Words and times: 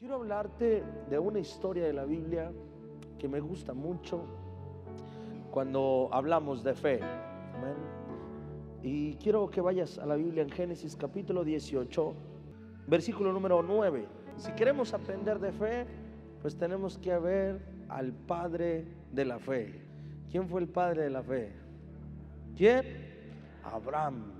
Quiero 0.00 0.14
hablarte 0.14 0.82
de 1.10 1.18
una 1.18 1.40
historia 1.40 1.84
de 1.84 1.92
la 1.92 2.06
Biblia 2.06 2.50
que 3.18 3.28
me 3.28 3.38
gusta 3.38 3.74
mucho 3.74 4.24
cuando 5.50 6.08
hablamos 6.10 6.64
de 6.64 6.72
fe. 6.72 7.00
Y 8.82 9.16
quiero 9.16 9.50
que 9.50 9.60
vayas 9.60 9.98
a 9.98 10.06
la 10.06 10.14
Biblia 10.14 10.42
en 10.42 10.48
Génesis 10.48 10.96
capítulo 10.96 11.44
18, 11.44 12.14
versículo 12.86 13.30
número 13.30 13.62
9. 13.62 14.06
Si 14.38 14.52
queremos 14.52 14.94
aprender 14.94 15.38
de 15.38 15.52
fe, 15.52 15.86
pues 16.40 16.56
tenemos 16.56 16.96
que 16.96 17.18
ver 17.18 17.60
al 17.90 18.14
padre 18.14 18.86
de 19.12 19.26
la 19.26 19.38
fe. 19.38 19.82
¿Quién 20.30 20.48
fue 20.48 20.62
el 20.62 20.68
padre 20.68 21.02
de 21.02 21.10
la 21.10 21.22
fe? 21.22 21.52
¿Quién? 22.56 22.86
Abraham. 23.64 24.32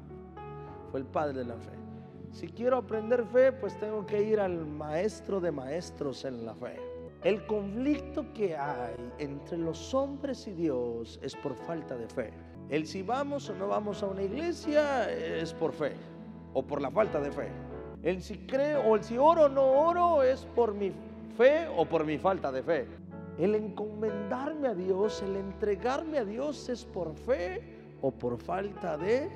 Fue 0.91 1.01
el 1.01 1.07
padre 1.07 1.41
de 1.41 1.45
la 1.45 1.57
fe. 1.57 1.90
Si 2.33 2.49
quiero 2.49 2.79
aprender 2.79 3.25
fe, 3.25 3.53
pues 3.53 3.79
tengo 3.79 4.07
que 4.07 4.23
ir 4.23 4.41
al 4.41 4.65
maestro 4.65 5.41
de 5.41 5.51
maestros 5.51 6.25
en 6.25 6.47
la 6.47 6.55
fe. 6.55 6.77
El 7.25 7.45
conflicto 7.47 8.33
que 8.33 8.57
hay 8.57 8.95
entre 9.19 9.59
los 9.59 9.93
hombres 9.93 10.47
y 10.47 10.53
Dios 10.53 11.21
es 11.23 11.35
por 11.37 11.55
falta 11.55 11.97
de 11.97 12.09
fe. 12.09 12.33
El 12.71 12.87
si 12.87 13.03
vamos 13.03 13.51
o 13.51 13.55
no 13.55 13.69
vamos 13.69 14.03
a 14.03 14.07
una 14.07 14.23
iglesia 14.23 15.11
es 15.13 15.53
por 15.53 15.73
fe 15.73 15.93
o 16.55 16.63
por 16.63 16.81
la 16.81 16.91
falta 16.91 17.21
de 17.21 17.31
fe. 17.31 17.49
El 18.03 18.23
si 18.23 18.39
creo 18.47 18.83
o 18.85 18.97
el 18.97 19.05
si 19.05 19.19
oro 19.19 19.45
o 19.45 19.49
no 19.49 19.65
oro 19.65 20.23
es 20.23 20.47
por 20.55 20.73
mi 20.73 20.93
fe 21.37 21.67
o 21.77 21.85
por 21.85 22.07
mi 22.07 22.17
falta 22.17 22.51
de 22.51 22.63
fe. 22.63 22.87
El 23.39 23.55
encomendarme 23.55 24.69
a 24.69 24.75
Dios, 24.75 25.23
el 25.23 25.37
entregarme 25.37 26.19
a 26.19 26.25
Dios 26.25 26.69
es 26.69 26.85
por 26.85 27.15
fe 27.15 27.61
o 28.01 28.11
por 28.11 28.39
falta 28.39 28.97
de 28.97 29.29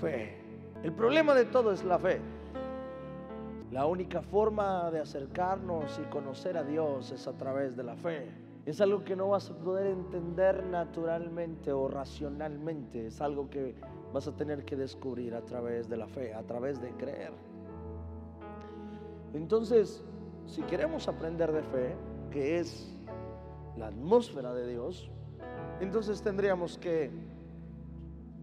fe. 0.00 0.43
El 0.84 0.92
problema 0.92 1.34
de 1.34 1.46
todo 1.46 1.72
es 1.72 1.82
la 1.82 1.98
fe. 1.98 2.20
La 3.72 3.86
única 3.86 4.20
forma 4.20 4.90
de 4.90 5.00
acercarnos 5.00 5.98
y 5.98 6.02
conocer 6.10 6.58
a 6.58 6.62
Dios 6.62 7.10
es 7.10 7.26
a 7.26 7.32
través 7.32 7.74
de 7.74 7.84
la 7.84 7.96
fe. 7.96 8.30
Es 8.66 8.82
algo 8.82 9.02
que 9.02 9.16
no 9.16 9.28
vas 9.28 9.48
a 9.48 9.54
poder 9.54 9.86
entender 9.86 10.62
naturalmente 10.66 11.72
o 11.72 11.88
racionalmente. 11.88 13.06
Es 13.06 13.22
algo 13.22 13.48
que 13.48 13.74
vas 14.12 14.28
a 14.28 14.36
tener 14.36 14.66
que 14.66 14.76
descubrir 14.76 15.34
a 15.34 15.40
través 15.40 15.88
de 15.88 15.96
la 15.96 16.06
fe, 16.06 16.34
a 16.34 16.42
través 16.42 16.78
de 16.82 16.90
creer. 16.90 17.32
Entonces, 19.32 20.04
si 20.44 20.60
queremos 20.64 21.08
aprender 21.08 21.50
de 21.50 21.62
fe, 21.62 21.96
que 22.30 22.58
es 22.58 22.94
la 23.78 23.86
atmósfera 23.86 24.52
de 24.52 24.66
Dios, 24.66 25.10
entonces 25.80 26.20
tendríamos 26.20 26.76
que 26.76 27.10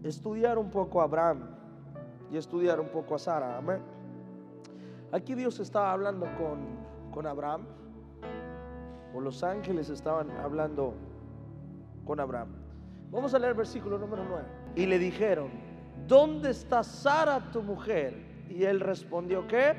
estudiar 0.02 0.58
un 0.58 0.70
poco 0.70 1.00
a 1.00 1.04
Abraham 1.04 1.51
y 2.32 2.38
estudiar 2.38 2.80
un 2.80 2.88
poco 2.88 3.14
a 3.14 3.18
Sara. 3.18 3.58
Amén. 3.58 3.80
Aquí 5.12 5.34
Dios 5.34 5.60
estaba 5.60 5.92
hablando 5.92 6.26
con, 6.38 6.60
con 7.12 7.26
Abraham, 7.26 7.66
o 9.14 9.20
los 9.20 9.44
ángeles 9.44 9.90
estaban 9.90 10.30
hablando 10.30 10.94
con 12.06 12.18
Abraham. 12.18 12.48
Vamos 13.10 13.34
a 13.34 13.38
leer 13.38 13.52
versículo 13.52 13.98
número 13.98 14.24
9. 14.26 14.44
Y 14.74 14.86
le 14.86 14.98
dijeron, 14.98 15.50
¿dónde 16.08 16.50
está 16.50 16.82
Sara 16.82 17.50
tu 17.52 17.62
mujer? 17.62 18.14
Y 18.48 18.64
él 18.64 18.80
respondió, 18.80 19.46
¿qué? 19.46 19.74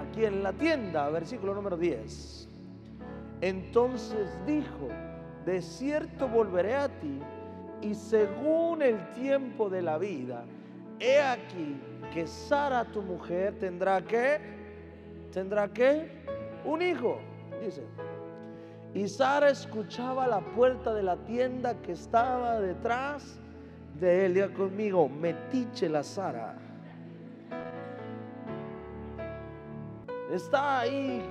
Aquí 0.00 0.24
en 0.24 0.42
la 0.42 0.52
tienda, 0.52 1.08
versículo 1.10 1.54
número 1.54 1.76
10. 1.76 2.48
Entonces 3.40 4.36
dijo, 4.44 4.88
de 5.44 5.62
cierto 5.62 6.26
volveré 6.26 6.74
a 6.74 6.88
ti 6.88 7.20
y 7.82 7.94
según 7.94 8.82
el 8.82 9.12
tiempo 9.12 9.70
de 9.70 9.82
la 9.82 9.98
vida, 9.98 10.44
he 11.00 11.20
aquí 11.20 11.80
que 12.12 12.26
Sara 12.26 12.84
tu 12.84 13.02
mujer 13.02 13.58
tendrá 13.58 14.00
que, 14.02 14.40
tendrá 15.32 15.68
que, 15.68 16.10
un 16.64 16.82
hijo, 16.82 17.18
dice. 17.60 17.84
Y 18.94 19.08
Sara 19.08 19.50
escuchaba 19.50 20.26
la 20.26 20.40
puerta 20.40 20.94
de 20.94 21.02
la 21.02 21.16
tienda 21.16 21.74
que 21.82 21.92
estaba 21.92 22.60
detrás 22.60 23.38
de 24.00 24.26
él. 24.26 24.34
Diga 24.34 24.48
conmigo, 24.54 25.08
metiche 25.08 25.88
la 25.88 26.02
Sara. 26.02 26.56
Está 30.30 30.80
ahí 30.80 31.22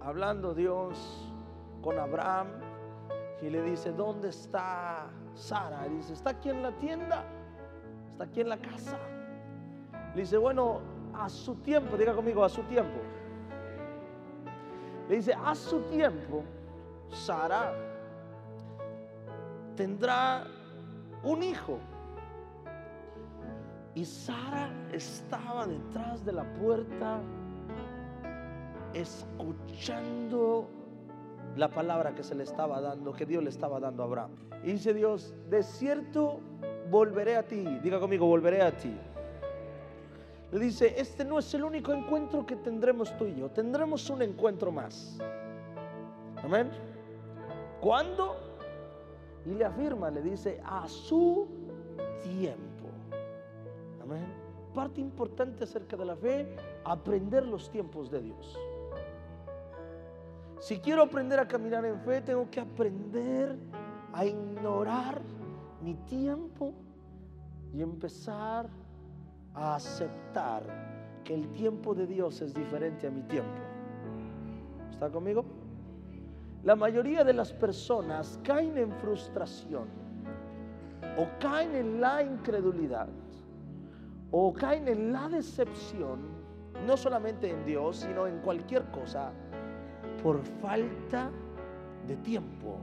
hablando 0.00 0.52
Dios 0.52 1.32
con 1.80 1.98
Abraham 1.98 2.48
y 3.40 3.50
le 3.50 3.62
dice, 3.62 3.92
¿dónde 3.92 4.28
está 4.28 5.06
Sara? 5.34 5.86
Y 5.86 5.96
dice, 5.96 6.12
está 6.12 6.30
aquí 6.30 6.50
en 6.50 6.62
la 6.62 6.72
tienda, 6.72 7.24
está 8.14 8.24
aquí 8.24 8.40
en 8.40 8.48
la 8.48 8.58
casa. 8.58 8.96
Le 10.14 10.20
dice, 10.20 10.38
bueno, 10.38 10.80
a 11.14 11.28
su 11.28 11.56
tiempo, 11.56 11.96
diga 11.96 12.14
conmigo, 12.14 12.44
a 12.44 12.48
su 12.48 12.62
tiempo. 12.62 13.00
Le 15.08 15.16
dice, 15.16 15.34
a 15.34 15.54
su 15.54 15.80
tiempo, 15.82 16.44
Sara 17.08 17.74
tendrá 19.74 20.46
un 21.24 21.42
hijo. 21.42 21.78
Y 23.96 24.04
Sara 24.04 24.70
estaba 24.92 25.66
detrás 25.66 26.24
de 26.24 26.32
la 26.32 26.44
puerta 26.54 27.20
escuchando 28.92 30.68
la 31.56 31.68
palabra 31.68 32.14
que 32.14 32.22
se 32.22 32.36
le 32.36 32.44
estaba 32.44 32.80
dando, 32.80 33.12
que 33.12 33.26
Dios 33.26 33.42
le 33.42 33.50
estaba 33.50 33.80
dando 33.80 34.04
a 34.04 34.06
Abraham. 34.06 34.30
Y 34.62 34.72
dice 34.72 34.94
Dios, 34.94 35.34
de 35.50 35.64
cierto 35.64 36.40
volveré 36.90 37.36
a 37.36 37.42
ti. 37.42 37.64
Diga 37.82 37.98
conmigo, 37.98 38.26
volveré 38.26 38.62
a 38.62 38.76
ti. 38.76 38.94
Le 40.52 40.58
dice, 40.60 40.94
este 40.98 41.24
no 41.24 41.38
es 41.38 41.52
el 41.54 41.64
único 41.64 41.92
encuentro 41.92 42.46
que 42.46 42.56
tendremos 42.56 43.16
tú 43.16 43.26
y 43.26 43.34
yo. 43.34 43.50
Tendremos 43.50 44.08
un 44.10 44.22
encuentro 44.22 44.70
más. 44.70 45.18
Amén. 46.42 46.70
¿Cuándo? 47.80 48.36
Y 49.46 49.54
le 49.54 49.64
afirma, 49.64 50.10
le 50.10 50.22
dice, 50.22 50.60
a 50.64 50.86
su 50.88 51.48
tiempo. 52.22 52.88
Amén. 54.02 54.24
Parte 54.74 55.00
importante 55.00 55.64
acerca 55.64 55.96
de 55.96 56.04
la 56.04 56.16
fe, 56.16 56.56
aprender 56.84 57.46
los 57.46 57.70
tiempos 57.70 58.10
de 58.10 58.20
Dios. 58.20 58.58
Si 60.60 60.78
quiero 60.78 61.02
aprender 61.02 61.38
a 61.38 61.46
caminar 61.46 61.84
en 61.84 62.00
fe, 62.00 62.20
tengo 62.20 62.48
que 62.50 62.60
aprender 62.60 63.56
a 64.12 64.24
ignorar 64.24 65.20
mi 65.84 65.94
tiempo 66.06 66.72
y 67.74 67.82
empezar 67.82 68.70
a 69.54 69.74
aceptar 69.74 70.62
que 71.22 71.34
el 71.34 71.52
tiempo 71.52 71.94
de 71.94 72.06
Dios 72.06 72.40
es 72.40 72.54
diferente 72.54 73.06
a 73.06 73.10
mi 73.10 73.22
tiempo. 73.22 73.60
¿Está 74.90 75.10
conmigo? 75.10 75.44
La 76.62 76.74
mayoría 76.74 77.22
de 77.22 77.34
las 77.34 77.52
personas 77.52 78.40
caen 78.42 78.78
en 78.78 78.92
frustración 78.92 79.86
o 81.18 81.26
caen 81.38 81.74
en 81.74 82.00
la 82.00 82.22
incredulidad 82.22 83.08
o 84.30 84.54
caen 84.54 84.88
en 84.88 85.12
la 85.12 85.28
decepción, 85.28 86.20
no 86.86 86.96
solamente 86.96 87.50
en 87.50 87.64
Dios, 87.66 87.98
sino 87.98 88.26
en 88.26 88.38
cualquier 88.38 88.90
cosa 88.90 89.32
por 90.22 90.42
falta 90.62 91.30
de 92.06 92.16
tiempo. 92.16 92.78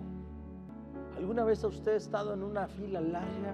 ¿Alguna 1.22 1.44
vez 1.44 1.64
usted 1.64 1.92
ha 1.92 1.98
estado 1.98 2.34
en 2.34 2.42
una 2.42 2.68
fila 2.68 3.00
larga 3.00 3.54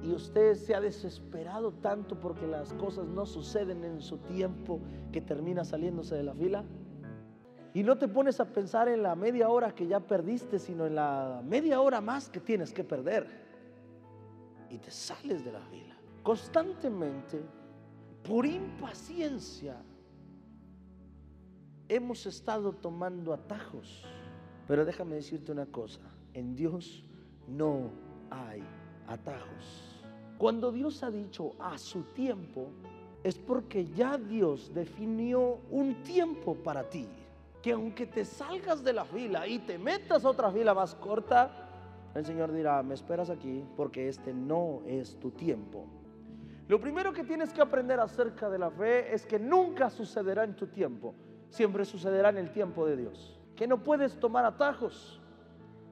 y 0.00 0.12
usted 0.12 0.54
se 0.54 0.76
ha 0.76 0.80
desesperado 0.80 1.72
tanto 1.72 2.20
porque 2.20 2.46
las 2.46 2.72
cosas 2.74 3.08
no 3.08 3.26
suceden 3.26 3.82
en 3.82 4.00
su 4.00 4.18
tiempo 4.18 4.78
que 5.10 5.20
termina 5.20 5.64
saliéndose 5.64 6.14
de 6.14 6.22
la 6.22 6.34
fila? 6.34 6.62
Y 7.74 7.82
no 7.82 7.98
te 7.98 8.06
pones 8.06 8.38
a 8.38 8.44
pensar 8.44 8.86
en 8.86 9.02
la 9.02 9.16
media 9.16 9.48
hora 9.48 9.74
que 9.74 9.88
ya 9.88 9.98
perdiste, 9.98 10.60
sino 10.60 10.86
en 10.86 10.94
la 10.94 11.42
media 11.44 11.80
hora 11.80 12.00
más 12.00 12.28
que 12.28 12.38
tienes 12.38 12.72
que 12.72 12.84
perder. 12.84 13.26
Y 14.70 14.78
te 14.78 14.92
sales 14.92 15.44
de 15.44 15.50
la 15.50 15.62
fila. 15.62 15.96
Constantemente, 16.22 17.42
por 18.22 18.46
impaciencia, 18.46 19.82
hemos 21.88 22.24
estado 22.24 22.72
tomando 22.72 23.32
atajos. 23.32 24.06
Pero 24.66 24.84
déjame 24.84 25.16
decirte 25.16 25.52
una 25.52 25.66
cosa, 25.66 26.00
en 26.34 26.54
Dios 26.54 27.04
no 27.48 27.90
hay 28.30 28.62
atajos. 29.06 30.02
Cuando 30.38 30.72
Dios 30.72 31.02
ha 31.02 31.10
dicho 31.10 31.52
a 31.58 31.76
su 31.76 32.02
tiempo, 32.14 32.68
es 33.22 33.38
porque 33.38 33.86
ya 33.86 34.16
Dios 34.16 34.72
definió 34.72 35.58
un 35.70 36.02
tiempo 36.02 36.54
para 36.54 36.88
ti. 36.88 37.08
Que 37.62 37.72
aunque 37.72 38.06
te 38.06 38.24
salgas 38.24 38.82
de 38.82 38.94
la 38.94 39.04
fila 39.04 39.46
y 39.46 39.58
te 39.58 39.76
metas 39.76 40.24
a 40.24 40.30
otra 40.30 40.50
fila 40.50 40.72
más 40.72 40.94
corta, 40.94 41.68
el 42.14 42.24
Señor 42.24 42.52
dirá, 42.52 42.82
me 42.82 42.94
esperas 42.94 43.28
aquí 43.28 43.62
porque 43.76 44.08
este 44.08 44.32
no 44.32 44.80
es 44.86 45.18
tu 45.20 45.30
tiempo. 45.30 45.86
Lo 46.68 46.80
primero 46.80 47.12
que 47.12 47.24
tienes 47.24 47.52
que 47.52 47.60
aprender 47.60 48.00
acerca 48.00 48.48
de 48.48 48.58
la 48.58 48.70
fe 48.70 49.12
es 49.12 49.26
que 49.26 49.38
nunca 49.38 49.90
sucederá 49.90 50.44
en 50.44 50.56
tu 50.56 50.68
tiempo 50.68 51.14
siempre 51.50 51.84
sucederá 51.84 52.30
en 52.30 52.38
el 52.38 52.50
tiempo 52.52 52.86
de 52.86 52.96
Dios. 52.96 53.39
Que 53.60 53.66
no 53.66 53.76
puedes 53.76 54.18
tomar 54.18 54.46
atajos, 54.46 55.20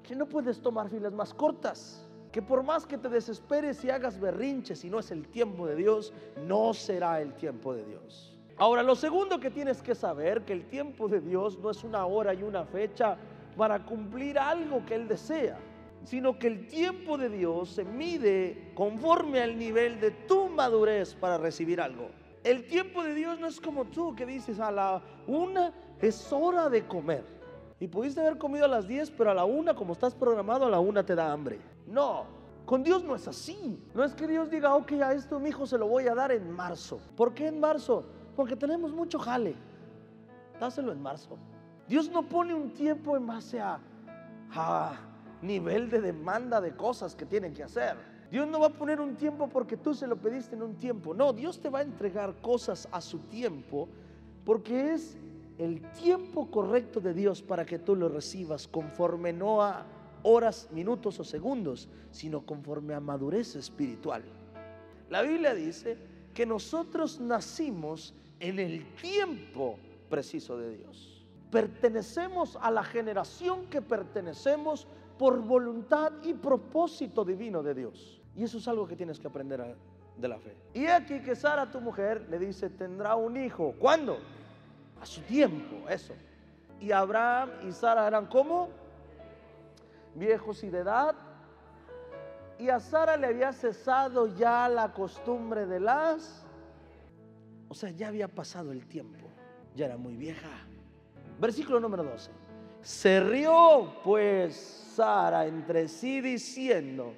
que 0.02 0.16
no 0.16 0.26
puedes 0.26 0.58
tomar 0.58 0.88
filas 0.88 1.12
más 1.12 1.34
cortas, 1.34 2.08
que 2.32 2.40
por 2.40 2.62
más 2.62 2.86
que 2.86 2.96
te 2.96 3.10
desesperes 3.10 3.84
y 3.84 3.90
hagas 3.90 4.18
berrinches 4.18 4.86
y 4.86 4.88
no 4.88 5.00
es 5.00 5.10
el 5.10 5.28
tiempo 5.28 5.66
de 5.66 5.76
Dios, 5.76 6.14
no 6.46 6.72
será 6.72 7.20
el 7.20 7.34
tiempo 7.34 7.74
de 7.74 7.84
Dios. 7.84 8.34
Ahora, 8.56 8.82
lo 8.82 8.96
segundo 8.96 9.38
que 9.38 9.50
tienes 9.50 9.82
que 9.82 9.94
saber, 9.94 10.46
que 10.46 10.54
el 10.54 10.66
tiempo 10.70 11.08
de 11.08 11.20
Dios 11.20 11.58
no 11.58 11.68
es 11.68 11.84
una 11.84 12.06
hora 12.06 12.32
y 12.32 12.42
una 12.42 12.64
fecha 12.64 13.18
para 13.54 13.84
cumplir 13.84 14.38
algo 14.38 14.82
que 14.86 14.94
Él 14.94 15.06
desea, 15.06 15.58
sino 16.04 16.38
que 16.38 16.46
el 16.46 16.68
tiempo 16.68 17.18
de 17.18 17.28
Dios 17.28 17.68
se 17.68 17.84
mide 17.84 18.72
conforme 18.74 19.42
al 19.42 19.58
nivel 19.58 20.00
de 20.00 20.12
tu 20.12 20.48
madurez 20.48 21.14
para 21.14 21.36
recibir 21.36 21.82
algo. 21.82 22.08
El 22.44 22.66
tiempo 22.66 23.04
de 23.04 23.12
Dios 23.12 23.38
no 23.38 23.46
es 23.46 23.60
como 23.60 23.84
tú 23.84 24.16
que 24.16 24.24
dices 24.24 24.58
a 24.58 24.70
la 24.70 25.02
una 25.26 25.74
es 26.00 26.32
hora 26.32 26.70
de 26.70 26.86
comer. 26.86 27.37
Y 27.80 27.86
pudiste 27.86 28.20
haber 28.20 28.38
comido 28.38 28.64
a 28.64 28.68
las 28.68 28.88
10, 28.88 29.10
pero 29.12 29.30
a 29.30 29.34
la 29.34 29.44
una, 29.44 29.74
como 29.74 29.92
estás 29.92 30.14
programado, 30.14 30.66
a 30.66 30.70
la 30.70 30.80
una 30.80 31.04
te 31.04 31.14
da 31.14 31.32
hambre. 31.32 31.60
No, 31.86 32.24
con 32.68 32.82
Dios 32.82 33.04
no 33.04 33.14
es 33.14 33.26
así. 33.28 33.82
No 33.94 34.04
es 34.04 34.14
que 34.14 34.26
Dios 34.26 34.50
diga, 34.50 34.74
ok, 34.74 34.92
a 34.92 35.12
esto 35.12 35.38
mi 35.38 35.50
hijo 35.50 35.66
se 35.66 35.78
lo 35.78 35.86
voy 35.86 36.08
a 36.08 36.14
dar 36.14 36.32
en 36.32 36.50
marzo. 36.50 37.00
¿Por 37.16 37.32
qué 37.32 37.46
en 37.46 37.60
marzo? 37.60 38.04
Porque 38.36 38.56
tenemos 38.56 38.92
mucho 38.92 39.18
jale. 39.18 39.54
Dáselo 40.60 40.92
en 40.92 41.00
marzo. 41.00 41.38
Dios 41.88 42.10
no 42.10 42.28
pone 42.28 42.52
un 42.52 42.74
tiempo 42.74 43.16
en 43.16 43.26
base 43.26 43.60
a, 43.60 43.80
nivel 45.40 45.88
de 45.88 46.00
demanda 46.00 46.60
de 46.60 46.74
cosas 46.74 47.14
que 47.14 47.24
tienen 47.24 47.54
que 47.54 47.62
hacer. 47.62 47.96
Dios 48.30 48.46
no 48.48 48.60
va 48.60 48.66
a 48.66 48.70
poner 48.70 49.00
un 49.00 49.14
tiempo 49.14 49.48
porque 49.48 49.76
tú 49.76 49.94
se 49.94 50.06
lo 50.06 50.16
pediste 50.16 50.56
en 50.56 50.62
un 50.62 50.74
tiempo. 50.74 51.14
No, 51.14 51.32
Dios 51.32 51.60
te 51.60 51.70
va 51.70 51.78
a 51.78 51.82
entregar 51.82 52.34
cosas 52.42 52.88
a 52.90 53.00
su 53.00 53.20
tiempo 53.20 53.88
porque 54.44 54.92
es 54.92 55.16
el 55.58 55.82
tiempo 55.92 56.50
correcto 56.50 57.00
de 57.00 57.12
Dios 57.12 57.42
para 57.42 57.66
que 57.66 57.78
tú 57.78 57.96
lo 57.96 58.08
recibas 58.08 58.68
conforme 58.68 59.32
no 59.32 59.62
a 59.62 59.84
horas, 60.22 60.68
minutos 60.72 61.18
o 61.20 61.24
segundos, 61.24 61.88
sino 62.10 62.46
conforme 62.46 62.94
a 62.94 63.00
madurez 63.00 63.56
espiritual. 63.56 64.22
La 65.10 65.22
Biblia 65.22 65.54
dice 65.54 65.96
que 66.34 66.46
nosotros 66.46 67.20
nacimos 67.20 68.14
en 68.40 68.58
el 68.58 68.94
tiempo 68.94 69.78
preciso 70.08 70.56
de 70.58 70.76
Dios. 70.76 71.26
Pertenecemos 71.50 72.56
a 72.60 72.70
la 72.70 72.84
generación 72.84 73.66
que 73.66 73.82
pertenecemos 73.82 74.86
por 75.18 75.42
voluntad 75.42 76.12
y 76.22 76.34
propósito 76.34 77.24
divino 77.24 77.62
de 77.62 77.74
Dios. 77.74 78.20
Y 78.36 78.44
eso 78.44 78.58
es 78.58 78.68
algo 78.68 78.86
que 78.86 78.94
tienes 78.94 79.18
que 79.18 79.26
aprender 79.26 79.76
de 80.16 80.28
la 80.28 80.38
fe. 80.38 80.54
Y 80.74 80.86
aquí 80.86 81.20
que 81.20 81.34
Sara, 81.34 81.70
tu 81.70 81.80
mujer, 81.80 82.26
le 82.30 82.38
dice, 82.38 82.70
tendrá 82.70 83.16
un 83.16 83.36
hijo. 83.36 83.74
¿Cuándo? 83.78 84.18
A 85.00 85.06
su 85.06 85.20
tiempo, 85.22 85.88
eso. 85.88 86.14
Y 86.80 86.92
Abraham 86.92 87.50
y 87.68 87.72
Sara 87.72 88.06
eran 88.06 88.26
como 88.26 88.70
viejos 90.14 90.62
y 90.64 90.70
de 90.70 90.78
edad. 90.78 91.14
Y 92.58 92.68
a 92.68 92.80
Sara 92.80 93.16
le 93.16 93.28
había 93.28 93.52
cesado 93.52 94.26
ya 94.36 94.68
la 94.68 94.92
costumbre 94.92 95.66
de 95.66 95.80
las... 95.80 96.44
O 97.68 97.74
sea, 97.74 97.90
ya 97.90 98.08
había 98.08 98.28
pasado 98.28 98.72
el 98.72 98.86
tiempo. 98.86 99.28
Ya 99.74 99.86
era 99.86 99.96
muy 99.96 100.16
vieja. 100.16 100.48
Versículo 101.38 101.78
número 101.78 102.02
12. 102.02 102.30
Se 102.82 103.20
rió 103.20 103.94
pues 104.02 104.56
Sara 104.94 105.46
entre 105.46 105.88
sí 105.88 106.20
diciendo, 106.20 107.14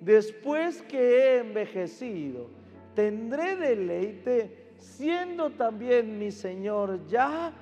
después 0.00 0.82
que 0.82 0.98
he 0.98 1.38
envejecido, 1.38 2.48
tendré 2.94 3.56
deleite, 3.56 4.61
siendo 4.82 5.50
también 5.50 6.18
mi 6.18 6.30
Señor 6.30 7.06
ya. 7.06 7.52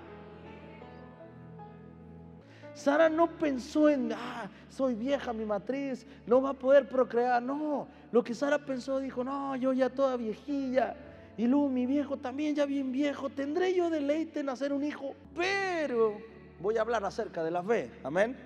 Sara 2.72 3.10
no 3.10 3.28
pensó 3.28 3.90
en, 3.90 4.12
ah, 4.12 4.48
soy 4.70 4.94
vieja 4.94 5.32
mi 5.32 5.44
matriz, 5.44 6.06
no 6.26 6.40
va 6.40 6.50
a 6.50 6.54
poder 6.54 6.88
procrear. 6.88 7.42
No, 7.42 7.86
lo 8.10 8.24
que 8.24 8.34
Sara 8.34 8.58
pensó, 8.58 8.98
dijo, 8.98 9.22
no, 9.22 9.54
yo 9.56 9.72
ya 9.72 9.90
toda 9.90 10.16
viejilla 10.16 10.96
y 11.36 11.46
luego 11.46 11.68
mi 11.68 11.86
viejo 11.86 12.16
también 12.16 12.54
ya 12.54 12.66
bien 12.66 12.90
viejo, 12.90 13.28
tendré 13.28 13.74
yo 13.74 13.90
deleite 13.90 14.40
en 14.40 14.48
hacer 14.48 14.72
un 14.72 14.84
hijo, 14.84 15.14
pero 15.34 16.18
voy 16.60 16.76
a 16.76 16.82
hablar 16.82 17.04
acerca 17.04 17.44
de 17.44 17.50
la 17.50 17.62
fe, 17.62 17.90
amén. 18.02 18.36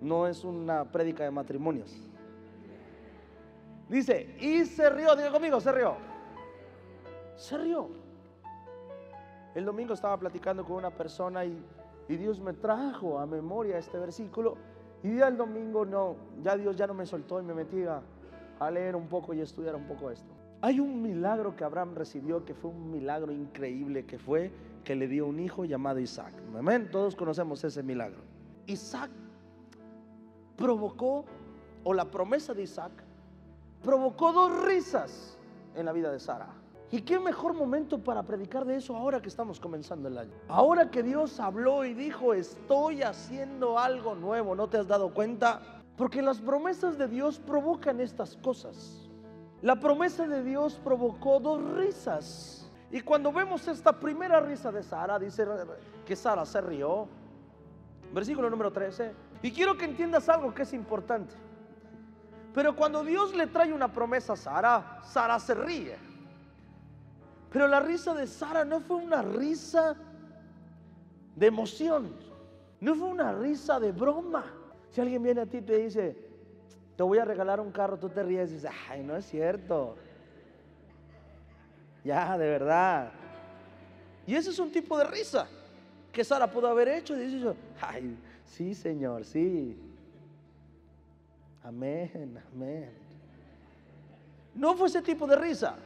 No 0.00 0.26
es 0.26 0.44
una 0.44 0.84
prédica 0.84 1.24
de 1.24 1.30
matrimonios. 1.30 1.94
Dice, 3.88 4.34
y 4.40 4.64
se 4.64 4.88
rió, 4.90 5.16
diga 5.16 5.30
conmigo, 5.30 5.60
se 5.60 5.72
rió. 5.72 6.09
Se 7.40 7.56
rió. 7.56 7.88
El 9.54 9.64
domingo 9.64 9.94
estaba 9.94 10.18
platicando 10.18 10.62
con 10.62 10.76
una 10.76 10.90
persona 10.90 11.44
y, 11.46 11.64
Dios 12.06 12.40
me 12.40 12.52
trajo 12.52 13.18
a 13.18 13.24
memoria 13.24 13.78
este 13.78 13.96
versículo. 13.98 14.56
Y 15.02 15.16
ya 15.16 15.28
el 15.28 15.38
domingo 15.38 15.86
no, 15.86 16.16
ya 16.42 16.56
Dios 16.56 16.76
ya 16.76 16.86
no 16.86 16.92
me 16.92 17.06
soltó 17.06 17.40
y 17.40 17.44
me 17.44 17.54
metí 17.54 17.84
a, 17.84 18.02
a 18.58 18.70
leer 18.70 18.94
un 18.94 19.06
poco 19.06 19.32
y 19.32 19.40
estudiar 19.40 19.74
un 19.74 19.86
poco 19.86 20.10
esto. 20.10 20.28
Hay 20.60 20.80
un 20.80 21.00
milagro 21.00 21.56
que 21.56 21.64
Abraham 21.64 21.94
recibió 21.94 22.44
que 22.44 22.52
fue 22.52 22.70
un 22.70 22.90
milagro 22.90 23.32
increíble, 23.32 24.04
que 24.04 24.18
fue 24.18 24.52
que 24.84 24.94
le 24.94 25.08
dio 25.08 25.26
un 25.26 25.40
hijo 25.40 25.64
llamado 25.64 25.98
Isaac. 25.98 26.34
Amén. 26.54 26.90
Todos 26.90 27.16
conocemos 27.16 27.64
ese 27.64 27.82
milagro. 27.82 28.20
Isaac 28.66 29.10
provocó, 30.56 31.24
o 31.84 31.94
la 31.94 32.10
promesa 32.10 32.52
de 32.52 32.64
Isaac, 32.64 32.92
provocó 33.82 34.32
dos 34.32 34.64
risas 34.64 35.38
en 35.74 35.86
la 35.86 35.92
vida 35.92 36.12
de 36.12 36.20
Sara. 36.20 36.59
¿Y 36.92 37.02
qué 37.02 37.20
mejor 37.20 37.54
momento 37.54 38.02
para 38.02 38.24
predicar 38.24 38.64
de 38.64 38.76
eso 38.76 38.96
ahora 38.96 39.22
que 39.22 39.28
estamos 39.28 39.60
comenzando 39.60 40.08
el 40.08 40.18
año? 40.18 40.32
Ahora 40.48 40.90
que 40.90 41.04
Dios 41.04 41.38
habló 41.38 41.84
y 41.84 41.94
dijo, 41.94 42.34
estoy 42.34 43.02
haciendo 43.02 43.78
algo 43.78 44.16
nuevo, 44.16 44.56
¿no 44.56 44.68
te 44.68 44.78
has 44.78 44.88
dado 44.88 45.14
cuenta? 45.14 45.82
Porque 45.96 46.20
las 46.20 46.40
promesas 46.40 46.98
de 46.98 47.06
Dios 47.06 47.38
provocan 47.38 48.00
estas 48.00 48.36
cosas. 48.38 49.08
La 49.62 49.78
promesa 49.78 50.26
de 50.26 50.42
Dios 50.42 50.80
provocó 50.82 51.38
dos 51.38 51.62
risas. 51.74 52.68
Y 52.90 53.02
cuando 53.02 53.32
vemos 53.32 53.68
esta 53.68 53.92
primera 54.00 54.40
risa 54.40 54.72
de 54.72 54.82
Sara, 54.82 55.16
dice 55.16 55.46
que 56.04 56.16
Sara 56.16 56.44
se 56.44 56.60
rió. 56.60 57.06
Versículo 58.12 58.50
número 58.50 58.72
13. 58.72 59.14
Y 59.42 59.52
quiero 59.52 59.76
que 59.76 59.84
entiendas 59.84 60.28
algo 60.28 60.52
que 60.52 60.62
es 60.62 60.72
importante. 60.72 61.36
Pero 62.52 62.74
cuando 62.74 63.04
Dios 63.04 63.32
le 63.36 63.46
trae 63.46 63.72
una 63.72 63.92
promesa 63.92 64.32
a 64.32 64.36
Sara, 64.36 64.98
Sara 65.04 65.38
se 65.38 65.54
ríe. 65.54 66.09
Pero 67.50 67.66
la 67.66 67.80
risa 67.80 68.14
de 68.14 68.26
Sara 68.26 68.64
no 68.64 68.80
fue 68.80 68.96
una 68.96 69.22
risa 69.22 69.96
de 71.34 71.46
emoción. 71.46 72.14
No 72.80 72.94
fue 72.94 73.08
una 73.08 73.32
risa 73.32 73.80
de 73.80 73.92
broma. 73.92 74.44
Si 74.90 75.00
alguien 75.00 75.22
viene 75.22 75.42
a 75.42 75.46
ti 75.46 75.58
y 75.58 75.62
te 75.62 75.76
dice, 75.76 76.16
te 76.96 77.02
voy 77.02 77.18
a 77.18 77.24
regalar 77.24 77.60
un 77.60 77.72
carro, 77.72 77.98
tú 77.98 78.08
te 78.08 78.22
ríes 78.22 78.50
y 78.50 78.54
dices, 78.54 78.70
ay, 78.88 79.02
no 79.02 79.16
es 79.16 79.26
cierto. 79.26 79.96
Ya, 82.04 82.38
de 82.38 82.48
verdad. 82.48 83.12
Y 84.26 84.34
ese 84.34 84.50
es 84.50 84.58
un 84.58 84.70
tipo 84.70 84.96
de 84.96 85.04
risa 85.04 85.48
que 86.12 86.24
Sara 86.24 86.50
pudo 86.50 86.68
haber 86.68 86.88
hecho. 86.88 87.16
Y 87.16 87.26
dice, 87.26 87.54
ay, 87.80 88.16
sí, 88.44 88.74
Señor, 88.74 89.24
sí. 89.24 89.76
Amén, 91.62 92.40
amén. 92.54 92.90
No 94.54 94.74
fue 94.76 94.88
ese 94.88 95.02
tipo 95.02 95.26
de 95.26 95.36
risa. 95.36 95.76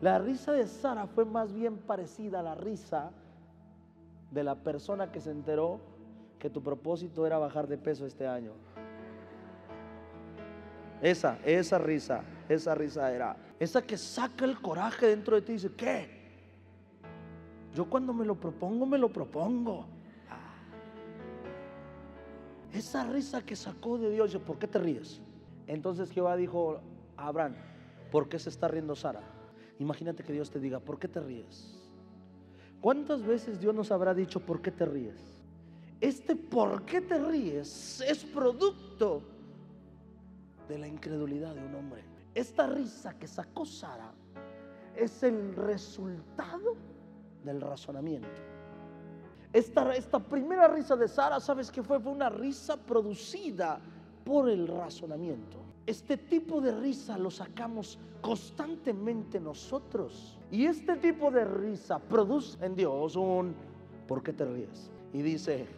La 0.00 0.18
risa 0.18 0.52
de 0.52 0.66
Sara 0.66 1.06
fue 1.06 1.24
más 1.24 1.52
bien 1.52 1.76
parecida 1.76 2.40
a 2.40 2.42
la 2.42 2.54
risa 2.54 3.10
de 4.30 4.42
la 4.42 4.54
persona 4.54 5.12
que 5.12 5.20
se 5.20 5.30
enteró 5.30 5.80
que 6.38 6.48
tu 6.48 6.62
propósito 6.62 7.26
era 7.26 7.38
bajar 7.38 7.66
de 7.68 7.76
peso 7.76 8.06
este 8.06 8.26
año. 8.26 8.52
Esa, 11.02 11.38
esa 11.44 11.78
risa, 11.78 12.22
esa 12.48 12.74
risa 12.74 13.12
era. 13.12 13.36
Esa 13.58 13.82
que 13.82 13.98
saca 13.98 14.44
el 14.46 14.60
coraje 14.60 15.06
dentro 15.06 15.36
de 15.36 15.42
ti 15.42 15.52
y 15.52 15.54
dice, 15.56 15.72
¿qué? 15.76 16.20
Yo 17.74 17.88
cuando 17.88 18.12
me 18.14 18.24
lo 18.24 18.34
propongo, 18.34 18.86
me 18.86 18.98
lo 18.98 19.10
propongo. 19.10 19.86
Ah. 20.30 20.54
Esa 22.72 23.04
risa 23.04 23.42
que 23.42 23.54
sacó 23.54 23.98
de 23.98 24.10
Dios, 24.10 24.34
¿por 24.38 24.58
qué 24.58 24.66
te 24.66 24.78
ríes? 24.78 25.20
Entonces 25.66 26.10
Jehová 26.10 26.36
dijo 26.36 26.80
a 27.16 27.26
Abraham, 27.26 27.54
¿por 28.10 28.28
qué 28.28 28.38
se 28.38 28.48
está 28.48 28.66
riendo 28.66 28.96
Sara? 28.96 29.22
Imagínate 29.80 30.22
que 30.22 30.32
Dios 30.32 30.50
te 30.50 30.60
diga, 30.60 30.78
¿por 30.78 30.98
qué 30.98 31.08
te 31.08 31.20
ríes? 31.20 31.74
¿Cuántas 32.82 33.22
veces 33.22 33.58
Dios 33.58 33.74
nos 33.74 33.90
habrá 33.90 34.12
dicho, 34.12 34.38
¿por 34.38 34.60
qué 34.60 34.70
te 34.70 34.84
ríes? 34.84 35.16
Este 36.00 36.36
¿por 36.36 36.84
qué 36.84 37.00
te 37.00 37.18
ríes? 37.18 38.02
es 38.06 38.24
producto 38.24 39.22
de 40.68 40.78
la 40.78 40.86
incredulidad 40.86 41.54
de 41.54 41.64
un 41.64 41.74
hombre. 41.74 42.04
Esta 42.34 42.66
risa 42.66 43.18
que 43.18 43.26
sacó 43.26 43.64
Sara 43.64 44.12
es 44.94 45.22
el 45.22 45.54
resultado 45.56 46.76
del 47.42 47.60
razonamiento. 47.62 48.28
Esta, 49.50 49.94
esta 49.94 50.18
primera 50.18 50.68
risa 50.68 50.94
de 50.94 51.08
Sara, 51.08 51.40
¿sabes 51.40 51.70
qué 51.70 51.82
fue? 51.82 51.98
Fue 51.98 52.12
una 52.12 52.28
risa 52.28 52.76
producida 52.76 53.80
por 54.24 54.50
el 54.50 54.68
razonamiento. 54.68 55.69
Este 55.86 56.16
tipo 56.16 56.60
de 56.60 56.72
risa 56.78 57.18
lo 57.18 57.30
sacamos 57.30 57.98
constantemente 58.20 59.40
nosotros. 59.40 60.38
Y 60.50 60.66
este 60.66 60.96
tipo 60.96 61.30
de 61.30 61.44
risa 61.44 61.98
produce 61.98 62.64
en 62.64 62.74
Dios 62.74 63.16
un 63.16 63.54
¿por 64.10 64.24
qué 64.24 64.32
te 64.32 64.44
ríes? 64.44 64.90
Y 65.12 65.22
dice, 65.22 65.68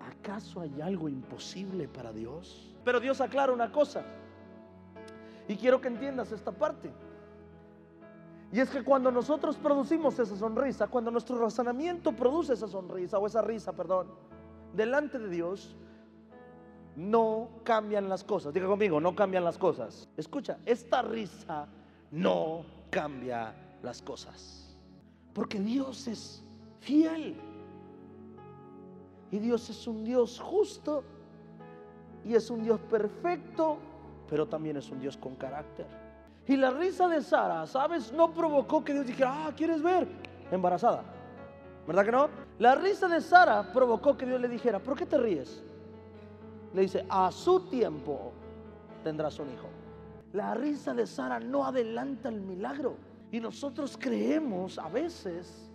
¿acaso 0.00 0.60
hay 0.60 0.80
algo 0.80 1.08
imposible 1.08 1.86
para 1.86 2.12
Dios? 2.12 2.74
Pero 2.84 2.98
Dios 2.98 3.20
aclara 3.20 3.52
una 3.52 3.70
cosa. 3.70 4.04
Y 5.46 5.54
quiero 5.54 5.80
que 5.80 5.86
entiendas 5.86 6.32
esta 6.32 6.50
parte. 6.50 6.90
Y 8.52 8.58
es 8.58 8.70
que 8.70 8.82
cuando 8.82 9.12
nosotros 9.12 9.56
producimos 9.56 10.18
esa 10.18 10.36
sonrisa, 10.36 10.88
cuando 10.88 11.12
nuestro 11.12 11.38
razonamiento 11.38 12.10
produce 12.10 12.54
esa 12.54 12.66
sonrisa 12.66 13.18
o 13.18 13.26
esa 13.28 13.42
risa, 13.42 13.72
perdón, 13.72 14.08
delante 14.74 15.20
de 15.20 15.28
Dios, 15.28 15.76
no 16.96 17.48
cambian 17.62 18.08
las 18.08 18.24
cosas. 18.24 18.52
Diga 18.52 18.66
conmigo, 18.66 19.00
no 19.00 19.14
cambian 19.14 19.44
las 19.44 19.58
cosas. 19.58 20.08
Escucha, 20.16 20.58
esta 20.64 21.02
risa 21.02 21.66
no 22.10 22.64
cambia 22.90 23.54
las 23.82 24.00
cosas. 24.00 24.74
Porque 25.32 25.60
Dios 25.60 26.08
es 26.08 26.42
fiel. 26.80 27.36
Y 29.30 29.38
Dios 29.38 29.68
es 29.68 29.86
un 29.86 30.04
Dios 30.04 30.40
justo. 30.40 31.04
Y 32.24 32.34
es 32.34 32.50
un 32.50 32.62
Dios 32.62 32.80
perfecto. 32.80 33.76
Pero 34.28 34.46
también 34.46 34.78
es 34.78 34.90
un 34.90 34.98
Dios 34.98 35.16
con 35.16 35.36
carácter. 35.36 35.86
Y 36.48 36.56
la 36.56 36.70
risa 36.70 37.08
de 37.08 37.20
Sara, 37.20 37.66
¿sabes? 37.66 38.12
No 38.12 38.32
provocó 38.32 38.82
que 38.82 38.92
Dios 38.94 39.06
dijera, 39.06 39.46
ah, 39.46 39.52
¿quieres 39.54 39.82
ver? 39.82 40.08
Embarazada. 40.50 41.02
¿Verdad 41.86 42.04
que 42.04 42.12
no? 42.12 42.28
La 42.58 42.74
risa 42.74 43.06
de 43.08 43.20
Sara 43.20 43.72
provocó 43.72 44.16
que 44.16 44.26
Dios 44.26 44.40
le 44.40 44.48
dijera, 44.48 44.78
¿por 44.78 44.96
qué 44.96 45.06
te 45.06 45.18
ríes? 45.18 45.62
Le 46.76 46.82
dice, 46.82 47.06
a 47.08 47.32
su 47.32 47.60
tiempo 47.70 48.34
tendrás 49.02 49.38
un 49.38 49.50
hijo. 49.50 49.66
La 50.34 50.52
risa 50.52 50.92
de 50.92 51.06
Sara 51.06 51.40
no 51.40 51.64
adelanta 51.64 52.28
el 52.28 52.42
milagro. 52.42 52.96
Y 53.32 53.40
nosotros 53.40 53.96
creemos 53.98 54.78
a 54.78 54.90
veces 54.90 55.72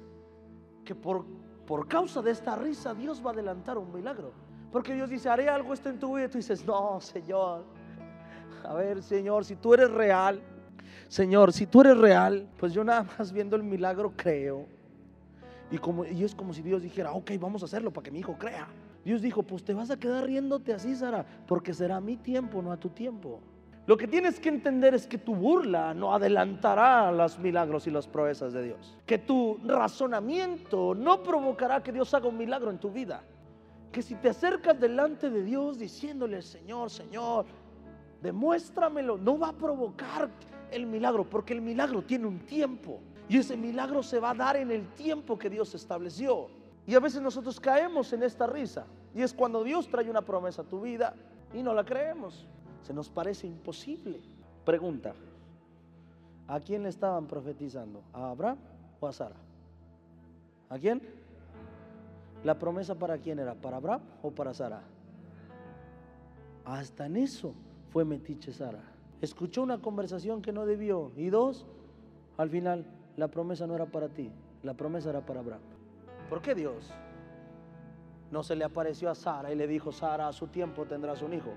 que 0.85 0.93
por, 0.93 1.25
por 1.65 1.87
causa 1.87 2.21
de 2.21 2.29
esta 2.29 2.55
risa 2.55 2.93
Dios 2.93 3.19
va 3.25 3.31
a 3.31 3.33
adelantar 3.33 3.79
un 3.79 3.91
milagro. 3.91 4.31
Porque 4.71 4.93
Dios 4.93 5.09
dice, 5.09 5.27
haré 5.27 5.49
algo 5.49 5.73
esto 5.73 5.89
en 5.89 5.97
tu 5.97 6.15
vida. 6.15 6.25
Y 6.25 6.29
tú 6.29 6.37
dices, 6.37 6.63
no, 6.63 7.01
Señor. 7.01 7.63
A 8.63 8.75
ver, 8.75 9.01
Señor, 9.01 9.43
si 9.43 9.55
tú 9.55 9.73
eres 9.73 9.89
real, 9.89 10.39
Señor, 11.07 11.51
si 11.51 11.65
tú 11.65 11.81
eres 11.81 11.97
real, 11.97 12.47
pues 12.59 12.73
yo 12.73 12.83
nada 12.83 13.07
más 13.17 13.31
viendo 13.31 13.55
el 13.55 13.63
milagro 13.63 14.13
creo. 14.15 14.67
Y, 15.71 15.79
como, 15.79 16.05
y 16.05 16.23
es 16.23 16.35
como 16.35 16.53
si 16.53 16.61
Dios 16.61 16.83
dijera, 16.83 17.11
ok, 17.11 17.31
vamos 17.39 17.63
a 17.63 17.65
hacerlo 17.65 17.91
para 17.91 18.03
que 18.03 18.11
mi 18.11 18.19
hijo 18.19 18.35
crea. 18.37 18.67
Dios 19.03 19.21
dijo, 19.21 19.43
pues 19.43 19.63
te 19.63 19.73
vas 19.73 19.89
a 19.89 19.97
quedar 19.97 20.25
riéndote 20.25 20.73
así, 20.73 20.95
Sara, 20.95 21.25
porque 21.47 21.73
será 21.73 21.99
mi 21.99 22.17
tiempo, 22.17 22.61
no 22.61 22.71
a 22.71 22.77
tu 22.77 22.89
tiempo. 22.89 23.39
Lo 23.87 23.97
que 23.97 24.07
tienes 24.07 24.39
que 24.39 24.49
entender 24.49 24.93
es 24.93 25.07
que 25.07 25.17
tu 25.17 25.33
burla 25.33 25.93
no 25.95 26.13
adelantará 26.13 27.11
los 27.11 27.39
milagros 27.39 27.87
y 27.87 27.91
las 27.91 28.07
proezas 28.07 28.53
de 28.53 28.63
Dios. 28.63 28.97
Que 29.07 29.17
tu 29.17 29.57
razonamiento 29.65 30.93
no 30.93 31.23
provocará 31.23 31.81
que 31.81 31.91
Dios 31.91 32.13
haga 32.13 32.27
un 32.27 32.37
milagro 32.37 32.69
en 32.69 32.77
tu 32.77 32.91
vida. 32.91 33.23
Que 33.91 34.03
si 34.03 34.15
te 34.15 34.29
acercas 34.29 34.79
delante 34.79 35.31
de 35.31 35.43
Dios 35.43 35.79
diciéndole, 35.79 36.43
Señor, 36.43 36.91
Señor, 36.91 37.45
demuéstramelo, 38.21 39.17
no 39.17 39.39
va 39.39 39.49
a 39.49 39.53
provocar 39.53 40.29
el 40.69 40.85
milagro, 40.85 41.27
porque 41.27 41.53
el 41.53 41.61
milagro 41.61 42.03
tiene 42.03 42.27
un 42.27 42.39
tiempo. 42.39 42.99
Y 43.27 43.37
ese 43.37 43.57
milagro 43.57 44.03
se 44.03 44.19
va 44.19 44.29
a 44.29 44.35
dar 44.35 44.57
en 44.57 44.71
el 44.71 44.87
tiempo 44.89 45.39
que 45.39 45.49
Dios 45.49 45.73
estableció. 45.73 46.49
Y 46.87 46.95
a 46.95 46.99
veces 46.99 47.21
nosotros 47.21 47.59
caemos 47.59 48.11
en 48.13 48.23
esta 48.23 48.47
risa. 48.47 48.85
Y 49.13 49.21
es 49.21 49.33
cuando 49.33 49.63
Dios 49.63 49.87
trae 49.87 50.09
una 50.09 50.21
promesa 50.21 50.63
a 50.63 50.65
tu 50.65 50.81
vida 50.81 51.13
y 51.53 51.61
no 51.61 51.73
la 51.73 51.83
creemos. 51.83 52.47
Se 52.81 52.93
nos 52.93 53.09
parece 53.09 53.47
imposible. 53.47 54.19
Pregunta, 54.65 55.13
¿a 56.47 56.59
quién 56.59 56.83
le 56.83 56.89
estaban 56.89 57.27
profetizando? 57.27 58.03
¿A 58.13 58.29
Abraham 58.29 58.57
o 58.99 59.07
a 59.07 59.13
Sara? 59.13 59.35
¿A 60.69 60.79
quién? 60.79 61.01
¿La 62.43 62.57
promesa 62.57 62.95
para 62.95 63.17
quién 63.17 63.39
era? 63.39 63.53
¿Para 63.53 63.77
Abraham 63.77 64.01
o 64.21 64.31
para 64.31 64.53
Sara? 64.53 64.81
Hasta 66.65 67.05
en 67.05 67.17
eso 67.17 67.53
fue 67.89 68.05
metiche 68.05 68.53
Sara. 68.53 68.83
Escuchó 69.21 69.61
una 69.61 69.79
conversación 69.79 70.41
que 70.41 70.51
no 70.51 70.65
debió. 70.65 71.11
Y 71.15 71.29
dos, 71.29 71.65
al 72.37 72.49
final, 72.49 72.85
la 73.17 73.27
promesa 73.27 73.67
no 73.67 73.75
era 73.75 73.85
para 73.85 74.09
ti, 74.09 74.31
la 74.63 74.73
promesa 74.73 75.09
era 75.09 75.25
para 75.25 75.41
Abraham. 75.41 75.61
¿Por 76.31 76.41
qué 76.41 76.55
Dios 76.55 76.89
no 78.31 78.41
se 78.41 78.55
le 78.55 78.63
apareció 78.63 79.09
a 79.09 79.15
Sara 79.15 79.51
y 79.51 79.55
le 79.57 79.67
dijo, 79.67 79.91
Sara, 79.91 80.29
a 80.29 80.31
su 80.31 80.47
tiempo 80.47 80.85
tendrás 80.85 81.21
un 81.21 81.33
hijo? 81.33 81.51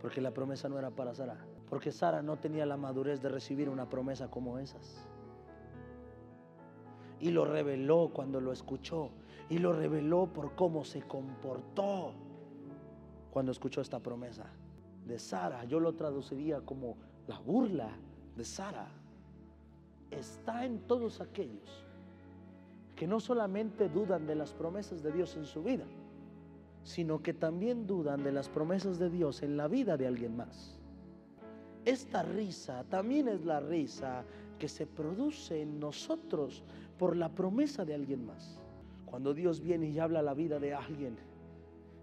Porque 0.00 0.20
la 0.20 0.30
promesa 0.30 0.68
no 0.68 0.78
era 0.78 0.92
para 0.92 1.16
Sara. 1.16 1.36
Porque 1.68 1.90
Sara 1.90 2.22
no 2.22 2.36
tenía 2.36 2.64
la 2.64 2.76
madurez 2.76 3.20
de 3.20 3.28
recibir 3.28 3.68
una 3.68 3.88
promesa 3.88 4.30
como 4.30 4.60
esas. 4.60 5.04
Y 7.18 7.32
lo 7.32 7.44
reveló 7.44 8.12
cuando 8.14 8.40
lo 8.40 8.52
escuchó. 8.52 9.10
Y 9.48 9.58
lo 9.58 9.72
reveló 9.72 10.28
por 10.28 10.54
cómo 10.54 10.84
se 10.84 11.02
comportó 11.02 12.12
cuando 13.32 13.50
escuchó 13.50 13.80
esta 13.80 13.98
promesa 13.98 14.44
de 15.04 15.18
Sara. 15.18 15.64
Yo 15.64 15.80
lo 15.80 15.92
traduciría 15.94 16.60
como 16.60 16.98
la 17.26 17.40
burla 17.40 17.90
de 18.36 18.44
Sara. 18.44 18.86
Está 20.12 20.64
en 20.64 20.86
todos 20.86 21.20
aquellos 21.20 21.89
que 23.00 23.06
no 23.06 23.18
solamente 23.18 23.88
dudan 23.88 24.26
de 24.26 24.34
las 24.34 24.52
promesas 24.52 25.02
de 25.02 25.10
Dios 25.10 25.34
en 25.34 25.46
su 25.46 25.62
vida, 25.62 25.86
sino 26.82 27.22
que 27.22 27.32
también 27.32 27.86
dudan 27.86 28.22
de 28.22 28.30
las 28.30 28.50
promesas 28.50 28.98
de 28.98 29.08
Dios 29.08 29.42
en 29.42 29.56
la 29.56 29.68
vida 29.68 29.96
de 29.96 30.06
alguien 30.06 30.36
más. 30.36 30.78
Esta 31.86 32.22
risa 32.22 32.84
también 32.90 33.26
es 33.28 33.42
la 33.46 33.58
risa 33.58 34.22
que 34.58 34.68
se 34.68 34.86
produce 34.86 35.62
en 35.62 35.80
nosotros 35.80 36.62
por 36.98 37.16
la 37.16 37.30
promesa 37.30 37.86
de 37.86 37.94
alguien 37.94 38.26
más. 38.26 38.60
Cuando 39.06 39.32
Dios 39.32 39.62
viene 39.62 39.88
y 39.88 39.98
habla 39.98 40.20
la 40.20 40.34
vida 40.34 40.58
de 40.58 40.74
alguien 40.74 41.16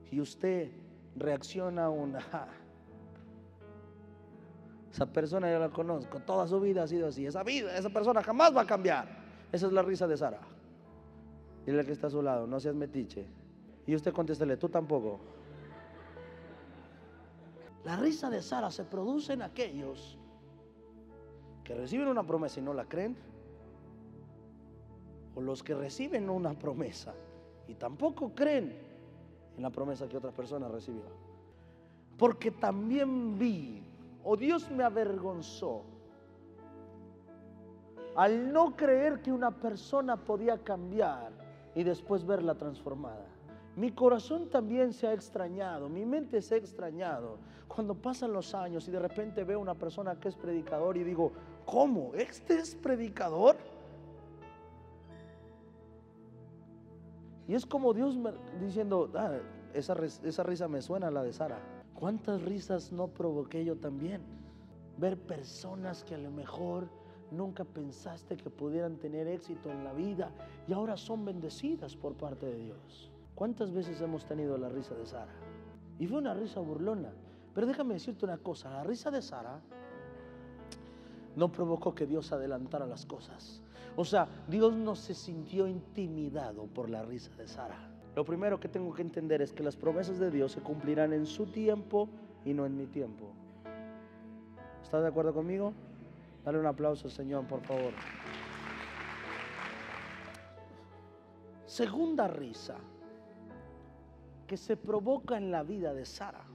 y 0.09 0.19
usted 0.19 0.71
reacciona 1.15 1.85
a 1.85 1.89
una... 1.91 2.25
Esa 4.91 5.05
persona 5.05 5.51
yo 5.51 5.59
la 5.59 5.69
conozco, 5.69 6.21
toda 6.21 6.47
su 6.47 6.59
vida 6.59 6.81
ha 6.81 6.87
sido 6.87 7.09
así. 7.09 7.27
Esa 7.27 7.43
vida, 7.43 7.77
esa 7.77 7.91
persona 7.91 8.23
jamás 8.23 8.57
va 8.57 8.61
a 8.61 8.65
cambiar. 8.65 9.07
Esa 9.51 9.67
es 9.67 9.73
la 9.73 9.83
risa 9.83 10.07
de 10.07 10.17
Sara. 10.17 10.56
Y 11.67 11.71
la 11.71 11.83
que 11.83 11.91
está 11.91 12.07
a 12.07 12.09
su 12.09 12.21
lado, 12.21 12.47
no 12.47 12.61
seas 12.61 12.75
metiche. 12.75 13.25
Y 13.85 13.93
usted 13.93 14.13
contéstele, 14.13 14.55
tú 14.55 14.69
tampoco. 14.69 15.19
La 17.83 17.97
risa 17.97 18.29
de 18.29 18.41
Sara 18.41 18.71
se 18.71 18.85
produce 18.85 19.33
en 19.33 19.41
aquellos 19.41 20.17
que 21.65 21.75
reciben 21.75 22.07
una 22.07 22.25
promesa 22.25 22.61
y 22.61 22.63
no 22.63 22.73
la 22.73 22.85
creen. 22.85 23.17
O 25.35 25.41
los 25.41 25.61
que 25.61 25.75
reciben 25.75 26.29
una 26.29 26.53
promesa 26.53 27.13
y 27.67 27.75
tampoco 27.75 28.33
creen 28.33 28.73
en 29.57 29.61
la 29.61 29.69
promesa 29.69 30.07
que 30.07 30.15
otra 30.15 30.31
persona 30.31 30.69
recibió. 30.69 31.03
Porque 32.17 32.49
también 32.49 33.37
vi, 33.37 33.83
o 34.23 34.37
Dios 34.37 34.71
me 34.71 34.85
avergonzó, 34.85 35.83
al 38.15 38.53
no 38.53 38.75
creer 38.75 39.21
que 39.21 39.33
una 39.33 39.51
persona 39.51 40.15
podía 40.15 40.57
cambiar 40.63 41.46
y 41.77 41.83
después 41.83 42.25
verla 42.25 42.55
transformada. 42.55 43.27
Mi 43.75 43.91
corazón 43.91 44.49
también 44.49 44.93
se 44.93 45.05
ha 45.05 45.13
extrañado, 45.13 45.87
mi 45.87 46.07
mente 46.07 46.41
se 46.41 46.55
ha 46.55 46.57
extrañado 46.57 47.37
cuando 47.67 47.93
pasan 47.93 48.33
los 48.33 48.55
años 48.55 48.87
y 48.87 48.91
de 48.91 48.97
repente 48.97 49.43
veo 49.43 49.59
una 49.59 49.75
persona 49.75 50.19
que 50.19 50.29
es 50.29 50.35
predicador 50.35 50.97
y 50.97 51.03
digo, 51.03 51.31
¿cómo? 51.65 52.15
¿Este 52.15 52.55
es 52.55 52.73
predicador? 52.73 53.57
Y 57.47 57.53
es 57.53 57.63
como 57.63 57.93
Dios 57.93 58.17
diciendo, 58.59 59.11
ah, 59.13 59.37
esa, 59.75 59.95
esa 60.23 60.41
risa 60.41 60.67
me 60.67 60.81
suena 60.81 61.09
a 61.09 61.11
la 61.11 61.21
de 61.21 61.31
Sara. 61.31 61.59
¿Cuántas 61.93 62.41
risas 62.41 62.91
no 62.91 63.07
provoqué 63.09 63.63
yo 63.63 63.75
también? 63.75 64.23
Ver 64.97 65.15
personas 65.15 66.03
que 66.03 66.15
a 66.15 66.17
lo 66.17 66.31
mejor 66.31 66.87
nunca 67.31 67.63
pensaste 67.63 68.37
que 68.37 68.49
pudieran 68.49 68.97
tener 68.97 69.27
éxito 69.27 69.71
en 69.71 69.83
la 69.83 69.93
vida 69.93 70.31
y 70.67 70.73
ahora 70.73 70.97
son 70.97 71.25
bendecidas 71.25 71.95
por 71.95 72.13
parte 72.13 72.45
de 72.45 72.57
Dios. 72.57 73.11
¿Cuántas 73.35 73.71
veces 73.71 74.01
hemos 74.01 74.25
tenido 74.25 74.57
la 74.57 74.69
risa 74.69 74.95
de 74.95 75.05
Sara? 75.05 75.33
Y 75.99 76.07
fue 76.07 76.17
una 76.19 76.33
risa 76.33 76.59
burlona. 76.59 77.11
Pero 77.53 77.67
déjame 77.67 77.95
decirte 77.95 78.25
una 78.25 78.37
cosa, 78.37 78.69
la 78.71 78.83
risa 78.83 79.11
de 79.11 79.21
Sara 79.21 79.59
no 81.35 81.51
provocó 81.51 81.93
que 81.93 82.05
Dios 82.05 82.31
adelantara 82.31 82.85
las 82.85 83.05
cosas. 83.05 83.61
O 83.95 84.05
sea, 84.05 84.27
Dios 84.47 84.73
no 84.75 84.95
se 84.95 85.13
sintió 85.13 85.67
intimidado 85.67 86.65
por 86.65 86.89
la 86.89 87.03
risa 87.03 87.35
de 87.35 87.47
Sara. 87.47 87.77
Lo 88.15 88.25
primero 88.25 88.59
que 88.59 88.67
tengo 88.67 88.93
que 88.93 89.03
entender 89.03 89.41
es 89.41 89.53
que 89.53 89.63
las 89.63 89.75
promesas 89.75 90.17
de 90.17 90.31
Dios 90.31 90.51
se 90.51 90.61
cumplirán 90.61 91.13
en 91.13 91.27
su 91.27 91.45
tiempo 91.47 92.09
y 92.43 92.53
no 92.53 92.65
en 92.65 92.75
mi 92.75 92.87
tiempo. 92.87 93.31
¿Estás 94.81 95.01
de 95.01 95.07
acuerdo 95.07 95.33
conmigo? 95.33 95.73
Dale 96.47 96.59
un 96.59 96.65
aplauso, 96.65 97.09
Señor, 97.09 97.45
por 97.45 97.59
favor. 97.59 97.91
Segunda 101.65 102.29
risa 102.29 102.77
que 104.47 104.55
se 104.55 104.77
provoca 104.77 105.35
en 105.35 105.51
la 105.51 105.63
vida 105.63 105.93
de 105.93 106.05
Sara. 106.05 106.45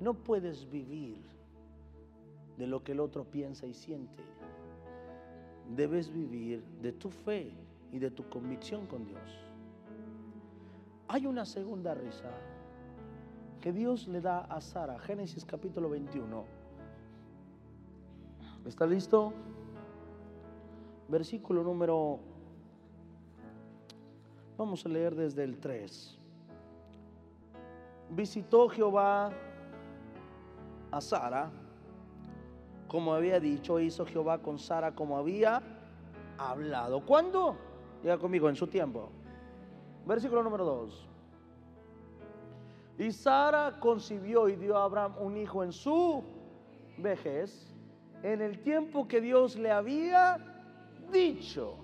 No 0.00 0.14
puedes 0.14 0.70
vivir 0.70 1.22
de 2.56 2.66
lo 2.66 2.82
que 2.82 2.92
el 2.92 3.00
otro 3.00 3.24
piensa 3.24 3.66
y 3.66 3.74
siente. 3.74 4.24
Debes 5.76 6.10
vivir 6.10 6.64
de 6.80 6.92
tu 6.92 7.10
fe 7.10 7.52
y 7.92 7.98
de 7.98 8.10
tu 8.10 8.26
convicción 8.30 8.86
con 8.86 9.04
Dios. 9.04 9.38
Hay 11.08 11.26
una 11.26 11.44
segunda 11.44 11.92
risa 11.92 12.30
que 13.60 13.70
Dios 13.70 14.08
le 14.08 14.22
da 14.22 14.46
a 14.46 14.62
Sara, 14.62 14.98
Génesis 14.98 15.44
capítulo 15.44 15.90
21. 15.90 16.63
¿Está 18.64 18.86
listo? 18.86 19.32
versículo 21.08 21.62
número, 21.62 22.18
vamos 24.56 24.84
a 24.84 24.88
leer 24.88 25.14
desde 25.14 25.44
el 25.44 25.58
3. 25.58 26.18
Visitó 28.10 28.68
Jehová 28.68 29.30
a 30.90 31.00
Sara, 31.00 31.50
como 32.88 33.12
había 33.12 33.40
dicho, 33.40 33.80
hizo 33.80 34.06
Jehová 34.06 34.38
con 34.38 34.58
Sara 34.58 34.94
como 34.94 35.16
había 35.16 35.62
hablado. 36.38 37.04
¿Cuándo? 37.04 37.56
Diga 38.02 38.18
conmigo, 38.18 38.48
en 38.48 38.56
su 38.56 38.66
tiempo. 38.66 39.08
Versículo 40.06 40.42
número 40.42 40.64
2. 40.64 41.08
Y 42.98 43.10
Sara 43.10 43.80
concibió 43.80 44.48
y 44.48 44.56
dio 44.56 44.76
a 44.76 44.84
Abraham 44.84 45.14
un 45.18 45.36
hijo 45.36 45.64
en 45.64 45.72
su 45.72 46.22
vejez, 46.98 47.73
en 48.24 48.40
el 48.40 48.58
tiempo 48.58 49.06
que 49.06 49.20
Dios 49.20 49.54
le 49.56 49.70
había 49.70 50.38
dicho. 51.12 51.76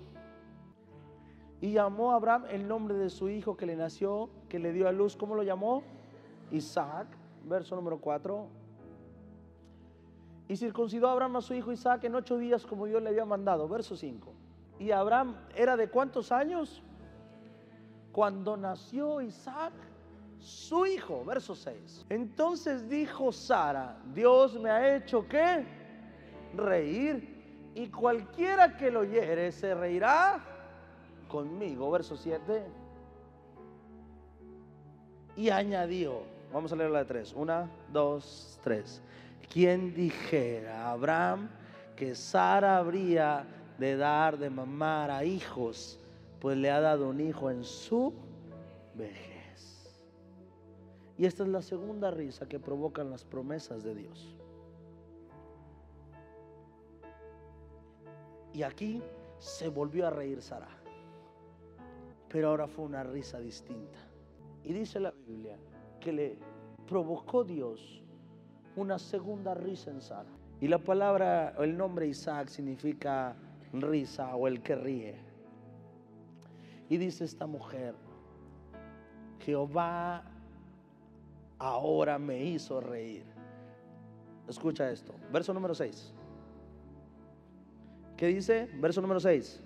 Y 1.61 1.73
llamó 1.73 2.11
a 2.11 2.15
Abraham 2.15 2.45
el 2.49 2.67
nombre 2.67 2.95
de 2.95 3.11
su 3.11 3.29
hijo 3.29 3.55
que 3.55 3.67
le 3.67 3.75
nació, 3.75 4.27
que 4.49 4.57
le 4.57 4.73
dio 4.73 4.87
a 4.87 4.91
luz. 4.91 5.15
¿Cómo 5.15 5.35
lo 5.35 5.43
llamó? 5.43 5.83
Isaac. 6.49 7.07
Verso 7.47 7.75
número 7.75 7.99
4. 7.99 8.47
Y 10.47 10.57
circuncidó 10.57 11.09
a 11.09 11.11
Abraham 11.11 11.35
a 11.35 11.41
su 11.41 11.53
hijo 11.53 11.71
Isaac 11.71 12.03
en 12.05 12.15
ocho 12.15 12.39
días 12.39 12.65
como 12.65 12.87
Dios 12.87 13.03
le 13.03 13.09
había 13.09 13.23
mandado. 13.23 13.67
Verso 13.69 13.95
5. 13.95 14.33
Y 14.79 14.89
Abraham 14.89 15.35
era 15.55 15.77
de 15.77 15.89
cuántos 15.89 16.31
años? 16.31 16.81
Cuando 18.11 18.57
nació 18.57 19.21
Isaac, 19.21 19.73
su 20.39 20.87
hijo. 20.87 21.23
Verso 21.23 21.53
6. 21.53 22.07
Entonces 22.09 22.89
dijo 22.89 23.31
Sara, 23.31 23.95
Dios 24.15 24.59
me 24.59 24.71
ha 24.71 24.95
hecho 24.95 25.27
que 25.27 25.80
reír 26.55 27.71
y 27.73 27.87
cualquiera 27.87 28.75
que 28.77 28.91
lo 28.91 29.01
oyere 29.01 29.51
se 29.51 29.73
reirá 29.73 30.39
conmigo. 31.27 31.89
Verso 31.91 32.17
7. 32.17 32.63
Y 35.37 35.49
añadió, 35.49 36.23
vamos 36.51 36.71
a 36.71 36.75
leer 36.75 36.91
la 36.91 36.99
de 36.99 37.05
tres. 37.05 37.33
Una, 37.33 37.69
dos, 37.91 38.59
tres. 38.63 39.01
¿Quién 39.51 39.93
dijera 39.93 40.85
a 40.87 40.91
Abraham 40.91 41.49
que 41.95 42.15
Sara 42.15 42.77
habría 42.77 43.45
de 43.77 43.95
dar 43.95 44.37
de 44.37 44.49
mamar 44.49 45.09
a 45.09 45.23
hijos? 45.23 45.99
Pues 46.39 46.57
le 46.57 46.69
ha 46.69 46.81
dado 46.81 47.09
un 47.09 47.21
hijo 47.21 47.49
en 47.49 47.63
su 47.63 48.13
vejez. 48.95 49.31
Y 51.17 51.25
esta 51.25 51.43
es 51.43 51.49
la 51.49 51.61
segunda 51.61 52.11
risa 52.11 52.47
que 52.47 52.59
provocan 52.59 53.09
las 53.09 53.23
promesas 53.23 53.83
de 53.83 53.95
Dios. 53.95 54.35
Y 58.53 58.63
aquí 58.63 59.01
se 59.39 59.69
volvió 59.69 60.07
a 60.07 60.09
reír 60.09 60.41
Sara. 60.41 60.69
Pero 62.29 62.49
ahora 62.49 62.67
fue 62.67 62.85
una 62.85 63.03
risa 63.03 63.39
distinta. 63.39 63.99
Y 64.63 64.73
dice 64.73 64.99
la 64.99 65.11
Biblia 65.11 65.57
que 65.99 66.13
le 66.13 66.37
provocó 66.87 67.43
Dios 67.43 68.03
una 68.75 68.99
segunda 68.99 69.53
risa 69.53 69.91
en 69.91 70.01
Sara. 70.01 70.29
Y 70.59 70.67
la 70.67 70.77
palabra, 70.77 71.55
el 71.59 71.77
nombre 71.77 72.07
Isaac 72.07 72.47
significa 72.47 73.35
risa 73.73 74.35
o 74.35 74.47
el 74.47 74.61
que 74.61 74.75
ríe. 74.75 75.15
Y 76.89 76.97
dice 76.97 77.23
esta 77.25 77.47
mujer, 77.47 77.95
Jehová 79.39 80.23
ahora 81.57 82.19
me 82.19 82.43
hizo 82.43 82.79
reír. 82.81 83.25
Escucha 84.47 84.89
esto, 84.91 85.13
verso 85.31 85.53
número 85.53 85.73
6. 85.73 86.13
¿Qué 88.21 88.27
dice? 88.27 88.69
Verso 88.75 89.01
número 89.01 89.19
6. 89.19 89.59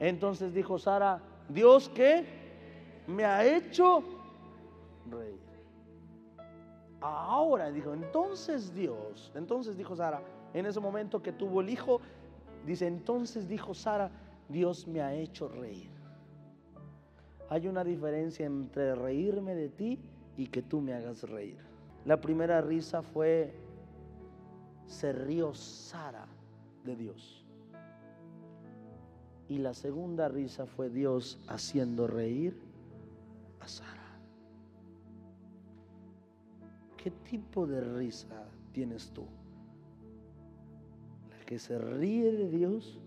Entonces 0.00 0.54
dijo 0.54 0.78
Sara, 0.78 1.20
Dios 1.50 1.90
que 1.90 2.24
me 3.06 3.26
ha 3.26 3.44
hecho 3.44 4.02
reír. 5.10 5.38
Ahora 7.02 7.70
dijo, 7.70 7.92
entonces 7.92 8.74
Dios, 8.74 9.32
entonces 9.34 9.76
dijo 9.76 9.94
Sara, 9.94 10.22
en 10.54 10.64
ese 10.64 10.80
momento 10.80 11.22
que 11.22 11.30
tuvo 11.30 11.60
el 11.60 11.68
hijo, 11.68 12.00
dice, 12.64 12.86
entonces 12.86 13.46
dijo 13.46 13.74
Sara, 13.74 14.10
Dios 14.48 14.88
me 14.88 15.02
ha 15.02 15.12
hecho 15.12 15.46
reír. 15.46 15.90
Hay 17.50 17.68
una 17.68 17.84
diferencia 17.84 18.46
entre 18.46 18.94
reírme 18.94 19.54
de 19.54 19.68
ti 19.68 19.98
y 20.38 20.46
que 20.46 20.62
tú 20.62 20.80
me 20.80 20.94
hagas 20.94 21.28
reír. 21.28 21.58
La 22.06 22.18
primera 22.18 22.62
risa 22.62 23.02
fue, 23.02 23.52
se 24.86 25.12
rió 25.12 25.54
Sara 25.54 26.26
de 26.84 26.96
Dios. 26.96 27.44
Y 29.48 29.58
la 29.58 29.74
segunda 29.74 30.28
risa 30.28 30.66
fue 30.66 30.88
Dios 30.88 31.38
haciendo 31.48 32.06
reír 32.06 32.58
a 33.60 33.68
Sara. 33.68 34.02
¿Qué 36.96 37.10
tipo 37.10 37.66
de 37.66 37.80
risa 37.80 38.48
tienes 38.72 39.10
tú? 39.10 39.26
¿La 41.30 41.44
que 41.44 41.58
se 41.58 41.78
ríe 41.78 42.32
de 42.32 42.48
Dios 42.48 42.98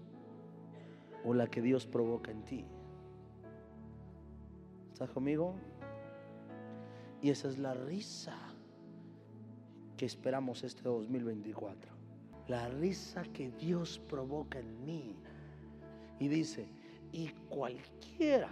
o 1.24 1.34
la 1.34 1.48
que 1.48 1.62
Dios 1.62 1.88
provoca 1.88 2.32
en 2.32 2.44
ti? 2.44 2.66
¿Estás 4.92 5.10
conmigo? 5.10 5.56
Y 7.22 7.30
esa 7.30 7.48
es 7.48 7.58
la 7.58 7.74
risa 7.74 8.38
que 9.98 10.06
esperamos 10.06 10.64
este 10.64 10.84
2024. 10.84 11.92
La 12.48 12.68
risa 12.70 13.24
que 13.34 13.50
Dios 13.52 14.00
provoca 14.08 14.60
en 14.60 14.86
mí. 14.86 15.16
Y 16.20 16.28
dice, 16.28 16.68
y 17.12 17.30
cualquiera 17.50 18.50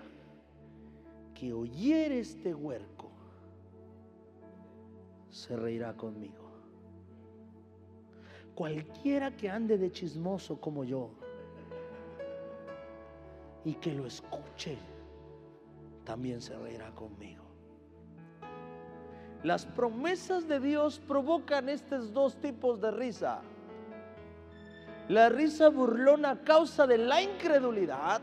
que 1.33 1.53
oyere 1.53 2.19
este 2.19 2.53
huerco, 2.53 3.09
se 5.29 5.55
reirá 5.55 5.95
conmigo. 5.95 6.43
Cualquiera 8.55 9.35
que 9.35 9.49
ande 9.49 9.77
de 9.77 9.91
chismoso 9.91 10.61
como 10.61 10.83
yo 10.83 11.09
y 13.65 13.73
que 13.75 13.93
lo 13.93 14.05
escuche, 14.05 14.77
también 16.03 16.41
se 16.41 16.55
reirá 16.57 16.91
conmigo. 16.91 17.42
Las 19.43 19.65
promesas 19.65 20.47
de 20.47 20.59
Dios 20.59 20.99
provocan 20.99 21.67
estos 21.69 22.13
dos 22.13 22.37
tipos 22.37 22.79
de 22.79 22.91
risa. 22.91 23.41
La 25.09 25.27
risa 25.27 25.67
burlona 25.69 26.31
a 26.31 26.39
causa 26.43 26.87
de 26.87 26.97
la 26.97 27.21
incredulidad 27.21 28.21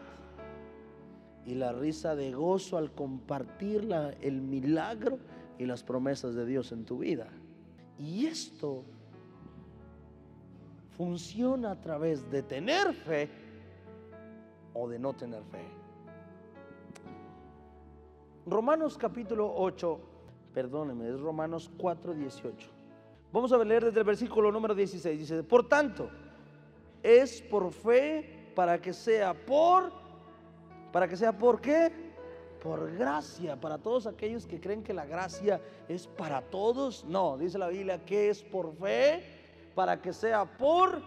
y 1.45 1.55
la 1.55 1.73
risa 1.73 2.17
de 2.17 2.33
gozo 2.33 2.79
al 2.79 2.93
compartir 2.93 3.85
la- 3.85 4.11
el 4.23 4.41
milagro 4.41 5.19
y 5.59 5.67
las 5.67 5.83
promesas 5.83 6.35
de 6.35 6.47
Dios 6.47 6.73
en 6.73 6.87
tu 6.87 6.99
vida. 6.99 7.29
Y 7.99 8.25
esto 8.27 8.83
funciona 10.97 11.73
a 11.73 11.81
través 11.81 12.31
de 12.31 12.43
tener 12.43 12.95
fe 12.95 13.29
o 14.73 14.89
de 14.89 14.99
no 14.99 15.13
tener 15.13 15.43
fe. 15.45 15.65
Romanos 18.47 18.97
capítulo 18.97 19.53
8, 19.55 20.01
perdóneme, 20.53 21.09
es 21.09 21.21
Romanos 21.21 21.71
4, 21.79 22.15
18. 22.15 22.71
Vamos 23.33 23.53
a 23.53 23.59
leer 23.59 23.85
desde 23.85 24.01
el 24.01 24.05
versículo 24.05 24.51
número 24.51 24.75
16. 24.75 25.19
Dice, 25.19 25.43
por 25.43 25.69
tanto, 25.69 26.11
es 27.03 27.41
por 27.43 27.73
fe 27.73 28.53
para 28.55 28.81
que 28.81 28.93
sea 28.93 29.35
por, 29.35 29.93
para 30.93 31.09
que 31.09 31.17
sea 31.17 31.37
por 31.37 31.61
qué? 31.61 31.93
Por 32.63 32.93
gracia, 32.93 33.59
para 33.59 33.79
todos 33.79 34.07
aquellos 34.07 34.47
que 34.47 34.61
creen 34.61 34.83
que 34.83 34.93
la 34.93 35.07
gracia 35.07 35.61
es 35.89 36.07
para 36.07 36.43
todos. 36.43 37.05
No, 37.05 37.39
dice 37.39 37.59
la 37.59 37.69
Biblia 37.69 38.05
que 38.05 38.29
es 38.29 38.43
por 38.43 38.75
fe, 38.75 39.23
para 39.75 40.03
que 40.03 40.13
sea 40.13 40.45
por 40.45 41.01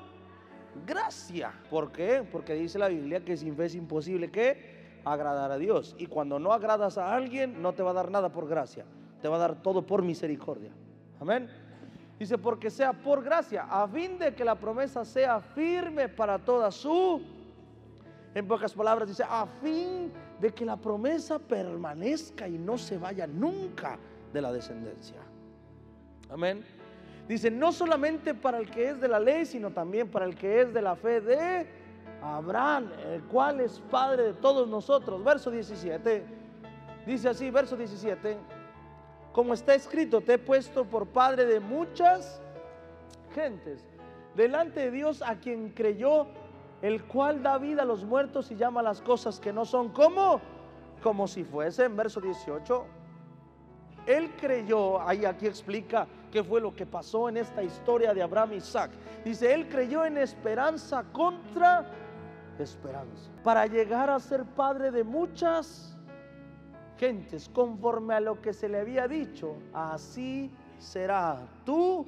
gracia. 0.85 1.53
¿Por 1.69 1.91
qué? 1.91 2.25
Porque 2.31 2.53
dice 2.53 2.79
la 2.79 2.87
Biblia 2.87 3.23
que 3.23 3.37
sin 3.37 3.55
fe 3.55 3.65
es 3.65 3.75
imposible 3.75 4.31
que 4.31 5.01
agradar 5.05 5.51
a 5.51 5.57
Dios. 5.57 5.95
Y 5.99 6.07
cuando 6.07 6.39
no 6.39 6.53
agradas 6.53 6.97
a 6.97 7.13
alguien, 7.13 7.61
no 7.61 7.73
te 7.73 7.83
va 7.83 7.91
a 7.91 7.93
dar 7.93 8.09
nada 8.09 8.31
por 8.31 8.47
gracia. 8.47 8.85
Te 9.23 9.29
va 9.29 9.37
a 9.37 9.39
dar 9.39 9.55
todo 9.55 9.81
por 9.81 10.01
misericordia. 10.01 10.69
Amén. 11.21 11.47
Dice, 12.19 12.37
porque 12.37 12.69
sea 12.69 12.91
por 12.91 13.23
gracia, 13.23 13.63
a 13.69 13.87
fin 13.87 14.19
de 14.19 14.35
que 14.35 14.43
la 14.43 14.55
promesa 14.55 15.05
sea 15.05 15.39
firme 15.39 16.09
para 16.09 16.37
toda 16.37 16.69
su... 16.71 17.21
En 18.35 18.45
pocas 18.45 18.73
palabras 18.73 19.07
dice, 19.07 19.23
a 19.23 19.45
fin 19.61 20.11
de 20.41 20.53
que 20.53 20.65
la 20.65 20.75
promesa 20.75 21.39
permanezca 21.39 22.49
y 22.49 22.57
no 22.57 22.77
se 22.77 22.97
vaya 22.97 23.25
nunca 23.25 23.97
de 24.33 24.41
la 24.41 24.51
descendencia. 24.51 25.21
Amén. 26.29 26.61
Dice, 27.25 27.49
no 27.49 27.71
solamente 27.71 28.33
para 28.33 28.57
el 28.57 28.69
que 28.69 28.89
es 28.89 28.99
de 28.99 29.07
la 29.07 29.21
ley, 29.21 29.45
sino 29.45 29.71
también 29.71 30.09
para 30.09 30.25
el 30.25 30.35
que 30.35 30.63
es 30.63 30.73
de 30.73 30.81
la 30.81 30.97
fe 30.97 31.21
de 31.21 31.65
Abraham, 32.21 32.91
el 33.09 33.23
cual 33.23 33.61
es 33.61 33.79
padre 33.89 34.23
de 34.23 34.33
todos 34.33 34.67
nosotros. 34.67 35.23
Verso 35.23 35.49
17. 35.49 36.25
Dice 37.05 37.29
así, 37.29 37.49
verso 37.49 37.77
17. 37.77 38.52
Como 39.33 39.55
está 39.55 39.73
escrito, 39.73 40.21
te 40.21 40.33
he 40.33 40.37
puesto 40.37 40.85
por 40.85 41.07
padre 41.07 41.45
de 41.45 41.59
muchas 41.59 42.39
gentes. 43.33 43.83
delante 44.35 44.79
de 44.79 44.91
Dios 44.91 45.21
a 45.21 45.35
quien 45.35 45.69
creyó, 45.69 46.25
el 46.81 47.03
cual 47.03 47.43
da 47.43 47.57
vida 47.59 47.83
a 47.83 47.85
los 47.85 48.03
muertos 48.03 48.49
y 48.51 48.55
llama 48.55 48.81
las 48.81 48.99
cosas 49.01 49.39
que 49.39 49.53
no 49.53 49.63
son 49.63 49.89
como, 49.89 50.41
como 51.03 51.27
si 51.27 51.43
fuesen. 51.43 51.95
Verso 51.95 52.19
18. 52.19 52.85
Él 54.07 54.31
creyó, 54.39 55.01
ahí 55.01 55.25
aquí 55.25 55.47
explica 55.47 56.07
qué 56.31 56.43
fue 56.43 56.59
lo 56.61 56.75
que 56.75 56.85
pasó 56.85 57.29
en 57.29 57.37
esta 57.37 57.63
historia 57.63 58.13
de 58.13 58.21
Abraham 58.21 58.53
y 58.53 58.55
Isaac. 58.55 58.91
Dice, 59.23 59.53
él 59.53 59.69
creyó 59.69 60.03
en 60.03 60.17
esperanza 60.17 61.03
contra 61.11 61.85
esperanza, 62.59 63.31
para 63.43 63.65
llegar 63.65 64.09
a 64.09 64.19
ser 64.19 64.43
padre 64.43 64.91
de 64.91 65.03
muchas 65.03 65.92
gentes, 67.03 67.49
conforme 67.49 68.13
a 68.13 68.21
lo 68.21 68.41
que 68.41 68.53
se 68.53 68.69
le 68.69 68.79
había 68.79 69.09
dicho, 69.09 69.55
así 69.73 70.49
será 70.79 71.45
tu 71.65 72.05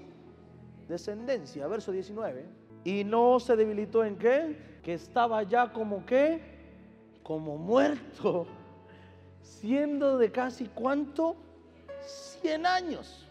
descendencia. 0.87 1.67
Verso 1.67 1.91
19. 1.91 2.45
Y 2.85 3.03
no 3.03 3.41
se 3.41 3.57
debilitó 3.57 4.05
en 4.05 4.15
qué? 4.15 4.79
Que 4.81 4.93
estaba 4.93 5.43
ya 5.43 5.73
como 5.73 6.05
qué? 6.05 6.39
Como 7.23 7.57
muerto, 7.57 8.45
siendo 9.41 10.17
de 10.17 10.31
casi 10.31 10.67
cuánto? 10.67 11.35
100 12.41 12.65
años. 12.65 13.27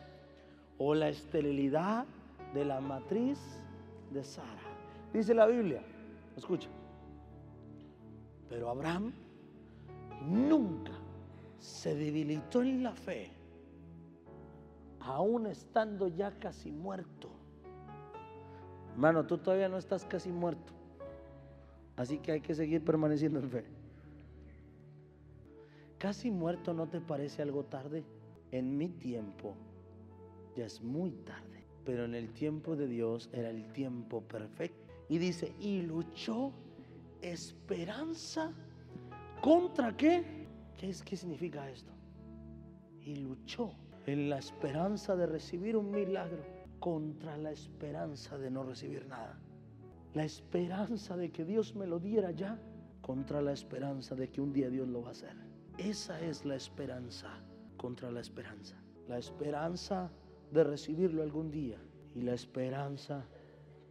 O 0.76 0.94
la 0.94 1.08
esterilidad 1.08 2.04
de 2.52 2.64
la 2.66 2.80
matriz 2.80 3.38
de 4.10 4.22
Sara. 4.22 4.66
Dice 5.14 5.32
la 5.32 5.46
Biblia, 5.46 5.80
escucha. 6.36 6.68
Pero 8.50 8.68
Abraham 8.68 9.14
nunca 10.20 10.92
se 11.64 11.94
debilitó 11.94 12.62
en 12.62 12.82
la 12.82 12.94
fe, 12.94 13.30
aún 15.00 15.46
estando 15.46 16.08
ya 16.08 16.38
casi 16.38 16.70
muerto. 16.70 17.30
Hermano, 18.92 19.24
tú 19.24 19.38
todavía 19.38 19.70
no 19.70 19.78
estás 19.78 20.04
casi 20.04 20.30
muerto. 20.30 20.74
Así 21.96 22.18
que 22.18 22.32
hay 22.32 22.40
que 22.42 22.54
seguir 22.54 22.84
permaneciendo 22.84 23.40
en 23.40 23.48
fe. 23.48 23.64
Casi 25.96 26.30
muerto 26.30 26.74
no 26.74 26.86
te 26.86 27.00
parece 27.00 27.40
algo 27.40 27.64
tarde. 27.64 28.04
En 28.52 28.76
mi 28.76 28.90
tiempo 28.90 29.54
ya 30.54 30.66
es 30.66 30.82
muy 30.82 31.12
tarde. 31.12 31.64
Pero 31.86 32.04
en 32.04 32.14
el 32.14 32.30
tiempo 32.34 32.76
de 32.76 32.88
Dios 32.88 33.30
era 33.32 33.48
el 33.48 33.72
tiempo 33.72 34.20
perfecto. 34.20 34.84
Y 35.08 35.16
dice, 35.16 35.54
y 35.58 35.80
luchó 35.80 36.52
esperanza 37.22 38.52
contra 39.40 39.96
qué? 39.96 40.33
¿Qué, 40.78 40.90
es, 40.90 41.02
qué 41.02 41.16
significa 41.16 41.68
esto? 41.70 41.92
Y 43.00 43.16
luchó 43.16 43.72
en 44.06 44.30
la 44.30 44.38
esperanza 44.38 45.16
de 45.16 45.26
recibir 45.26 45.76
un 45.76 45.90
milagro 45.90 46.42
contra 46.80 47.36
la 47.36 47.50
esperanza 47.50 48.36
de 48.38 48.50
no 48.50 48.62
recibir 48.62 49.06
nada. 49.06 49.38
La 50.14 50.24
esperanza 50.24 51.16
de 51.16 51.30
que 51.30 51.44
Dios 51.44 51.74
me 51.74 51.86
lo 51.86 51.98
diera 51.98 52.30
ya 52.30 52.58
contra 53.00 53.40
la 53.40 53.52
esperanza 53.52 54.14
de 54.14 54.30
que 54.30 54.40
un 54.40 54.52
día 54.52 54.70
Dios 54.70 54.88
lo 54.88 55.02
va 55.02 55.08
a 55.08 55.12
hacer. 55.12 55.34
Esa 55.78 56.20
es 56.20 56.44
la 56.44 56.56
esperanza 56.56 57.28
contra 57.76 58.10
la 58.10 58.20
esperanza. 58.20 58.76
La 59.08 59.18
esperanza 59.18 60.10
de 60.52 60.64
recibirlo 60.64 61.22
algún 61.22 61.50
día 61.50 61.78
y 62.14 62.22
la 62.22 62.34
esperanza 62.34 63.26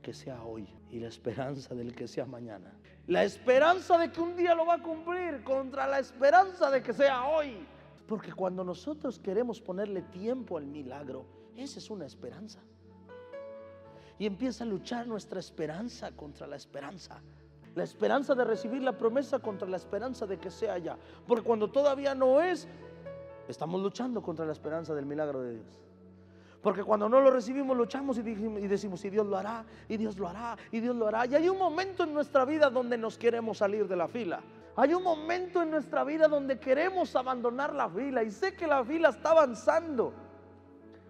que 0.03 0.13
sea 0.13 0.43
hoy 0.43 0.67
y 0.91 0.99
la 0.99 1.07
esperanza 1.07 1.73
del 1.73 1.95
que 1.95 2.07
sea 2.07 2.25
mañana. 2.25 2.71
La 3.07 3.23
esperanza 3.23 3.97
de 3.97 4.11
que 4.11 4.21
un 4.21 4.35
día 4.35 4.53
lo 4.53 4.67
va 4.67 4.75
a 4.75 4.83
cumplir 4.83 5.43
contra 5.43 5.87
la 5.87 5.97
esperanza 5.97 6.69
de 6.69 6.83
que 6.83 6.93
sea 6.93 7.25
hoy. 7.25 7.65
Porque 8.07 8.31
cuando 8.31 8.63
nosotros 8.63 9.17
queremos 9.17 9.59
ponerle 9.59 10.03
tiempo 10.03 10.57
al 10.57 10.67
milagro, 10.67 11.25
esa 11.55 11.79
es 11.79 11.89
una 11.89 12.05
esperanza. 12.05 12.59
Y 14.19 14.27
empieza 14.27 14.63
a 14.63 14.67
luchar 14.67 15.07
nuestra 15.07 15.39
esperanza 15.39 16.11
contra 16.11 16.45
la 16.45 16.57
esperanza. 16.57 17.19
La 17.73 17.83
esperanza 17.83 18.35
de 18.35 18.43
recibir 18.43 18.83
la 18.83 18.95
promesa 18.95 19.39
contra 19.39 19.67
la 19.67 19.77
esperanza 19.77 20.27
de 20.27 20.37
que 20.37 20.51
sea 20.51 20.77
ya. 20.77 20.97
Porque 21.25 21.43
cuando 21.43 21.71
todavía 21.71 22.13
no 22.13 22.39
es, 22.39 22.67
estamos 23.47 23.81
luchando 23.81 24.21
contra 24.21 24.45
la 24.45 24.51
esperanza 24.51 24.93
del 24.93 25.07
milagro 25.07 25.41
de 25.41 25.55
Dios. 25.55 25.81
Porque 26.63 26.82
cuando 26.82 27.10
no 27.10 27.19
lo 27.19 27.30
recibimos, 27.30 27.76
luchamos 27.76 28.17
y, 28.17 28.21
decimos, 28.21 29.04
y 29.04 29.10
Dios 29.10 29.28
lo 29.28 29.38
hará, 29.38 29.65
y 29.89 29.97
Dios 29.97 30.17
lo 30.17 30.30
hará, 30.30 30.58
y 30.71 30.80
Dios 30.80 30.95
lo 30.95 31.10
hará. 31.10 31.26
Y 31.26 31.36
hay 31.36 31.49
un 31.49 31.58
momento 31.58 32.06
en 32.06 32.13
nuestra 32.13 32.45
vida 32.45 32.69
donde 32.69 32.97
nos 32.97 33.17
queremos 33.17 33.58
salir 33.58 33.86
de 33.86 33.97
la 33.97 34.08
fila. 34.08 34.39
Hay 34.78 34.93
un 34.93 35.04
momento 35.04 35.62
en 35.62 35.69
nuestra 35.69 36.06
vida 36.06 36.30
donde 36.30 36.58
queremos 36.60 37.13
abandonar 37.17 37.76
la 37.76 37.89
fila. 37.89 38.23
Y 38.23 38.32
sé 38.32 38.56
que 38.56 38.65
la 38.65 38.82
fila 38.86 39.10
está 39.10 39.32
avanzando. 39.32 40.13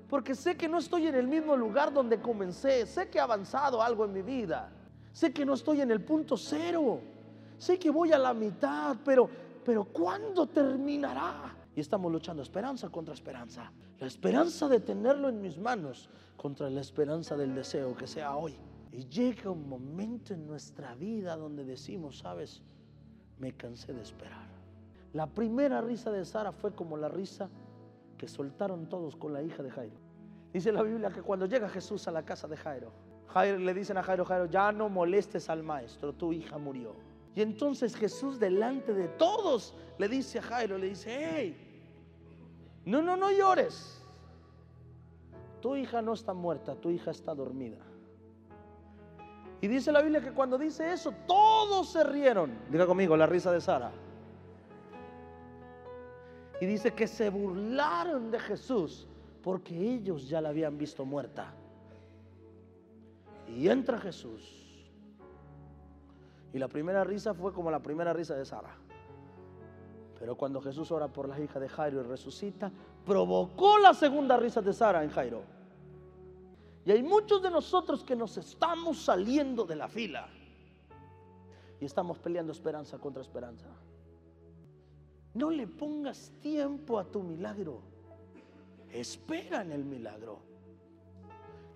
Porque 0.10 0.34
sé 0.34 0.58
que 0.58 0.68
no 0.68 0.80
estoy 0.80 1.06
en 1.06 1.14
el 1.14 1.28
mismo 1.28 1.56
lugar 1.56 1.94
donde 1.94 2.20
comencé. 2.20 2.88
Sé 2.88 3.12
que 3.12 3.20
ha 3.20 3.24
avanzado 3.24 3.80
algo 3.80 4.06
en 4.06 4.14
mi 4.14 4.24
vida. 4.24 4.72
Sé 5.12 5.32
que 5.32 5.46
no 5.46 5.54
estoy 5.54 5.82
en 5.82 5.92
el 5.92 6.04
punto 6.04 6.36
cero. 6.36 7.00
Sé 7.60 7.78
que 7.78 7.92
voy 7.92 8.12
a 8.12 8.18
la 8.18 8.34
mitad. 8.34 8.98
Pero, 9.06 9.30
pero 9.64 9.84
¿cuándo 9.84 10.48
terminará? 10.48 11.63
Y 11.76 11.80
estamos 11.80 12.12
luchando 12.12 12.44
esperanza 12.44 12.90
contra 12.90 13.14
esperanza. 13.14 13.72
La 14.00 14.08
esperanza 14.08 14.68
de 14.68 14.80
tenerlo 14.80 15.30
en 15.30 15.42
mis 15.42 15.58
manos 15.58 16.10
contra 16.38 16.70
la 16.70 16.82
esperanza 16.82 17.36
del 17.36 17.56
deseo 17.56 17.96
que 17.96 18.08
sea 18.08 18.36
hoy. 18.36 18.56
Y 18.92 19.08
llega 19.08 19.50
un 19.50 19.68
momento 19.68 20.34
en 20.34 20.46
nuestra 20.46 20.94
vida 20.94 21.36
donde 21.36 21.64
decimos, 21.66 22.20
sabes, 22.20 22.62
me 23.40 23.54
cansé 23.54 23.92
de 23.92 24.02
esperar. 24.02 24.48
La 25.14 25.28
primera 25.28 25.82
risa 25.82 26.12
de 26.12 26.26
Sara 26.26 26.52
fue 26.52 26.74
como 26.74 26.98
la 26.98 27.10
risa 27.10 27.50
que 28.18 28.28
soltaron 28.28 28.88
todos 28.88 29.16
con 29.16 29.34
la 29.34 29.42
hija 29.42 29.64
de 29.64 29.72
Jairo. 29.72 29.98
Dice 30.52 30.72
la 30.72 30.84
Biblia 30.84 31.10
que 31.10 31.24
cuando 31.24 31.48
llega 31.48 31.68
Jesús 31.68 32.08
a 32.08 32.12
la 32.12 32.24
casa 32.24 32.48
de 32.48 32.56
Jairo, 32.56 32.92
Jairo 33.28 33.58
le 33.58 33.74
dicen 33.74 33.98
a 33.98 34.04
Jairo, 34.04 34.26
Jairo, 34.26 34.46
ya 34.46 34.72
no 34.72 34.90
molestes 34.90 35.50
al 35.50 35.64
maestro, 35.64 36.14
tu 36.14 36.32
hija 36.32 36.60
murió. 36.60 36.96
Y 37.36 37.42
entonces 37.42 37.96
Jesús 37.96 38.40
delante 38.40 38.94
de 38.94 39.08
todos 39.08 39.74
le 39.98 40.08
dice 40.08 40.38
a 40.38 40.44
Jairo, 40.44 40.78
le 40.78 40.90
dice, 40.90 41.32
hey, 41.34 41.63
no, 42.86 43.02
no, 43.02 43.16
no 43.16 43.32
llores. 43.32 44.02
Tu 45.62 45.76
hija 45.78 46.02
no 46.02 46.14
está 46.14 46.34
muerta, 46.34 46.76
tu 46.76 46.90
hija 46.90 47.12
está 47.12 47.34
dormida. 47.34 47.78
Y 49.62 49.68
dice 49.70 49.94
la 49.94 50.02
Biblia 50.02 50.22
que 50.22 50.34
cuando 50.34 50.58
dice 50.58 50.92
eso, 50.92 51.14
todos 51.26 51.90
se 51.90 52.04
rieron. 52.04 52.52
Diga 52.70 52.86
conmigo, 52.86 53.16
la 53.16 53.26
risa 53.26 53.50
de 53.50 53.62
Sara. 53.62 53.92
Y 56.60 56.66
dice 56.66 56.94
que 56.94 57.08
se 57.08 57.30
burlaron 57.30 58.30
de 58.30 58.40
Jesús 58.40 59.08
porque 59.42 59.74
ellos 59.74 60.28
ya 60.28 60.42
la 60.42 60.50
habían 60.50 60.78
visto 60.78 61.06
muerta. 61.06 61.54
Y 63.48 63.70
entra 63.70 64.00
Jesús. 64.00 64.64
Y 66.54 66.60
la 66.60 66.68
primera 66.68 67.04
risa 67.04 67.34
fue 67.34 67.54
como 67.54 67.72
la 67.72 67.82
primera 67.82 68.12
risa 68.12 68.36
de 68.36 68.46
Sara. 68.46 68.76
Pero 70.24 70.38
cuando 70.38 70.62
Jesús 70.62 70.90
ora 70.90 71.10
por 71.10 71.28
la 71.28 71.38
hija 71.38 71.60
de 71.60 71.68
Jairo 71.68 72.00
y 72.00 72.04
resucita, 72.04 72.72
provocó 73.06 73.78
la 73.78 73.94
segunda 73.94 74.38
risa 74.38 74.62
de 74.62 74.72
Sara 74.72 75.04
en 75.04 75.10
Jairo. 75.10 75.44
Y 76.86 76.92
hay 76.94 77.04
muchos 77.04 77.44
de 77.44 77.52
nosotros 77.52 78.06
que 78.06 78.16
nos 78.16 78.38
estamos 78.38 79.04
saliendo 79.04 79.66
de 79.66 79.76
la 79.76 79.90
fila 79.90 80.30
y 81.78 81.84
estamos 81.84 82.20
peleando 82.20 82.54
esperanza 82.54 82.98
contra 83.00 83.22
esperanza. 83.22 83.68
No 85.34 85.52
le 85.52 85.68
pongas 85.68 86.32
tiempo 86.40 86.98
a 87.00 87.04
tu 87.04 87.22
milagro. 87.22 87.82
Espera 88.94 89.62
en 89.62 89.74
el 89.74 89.84
milagro. 89.84 90.40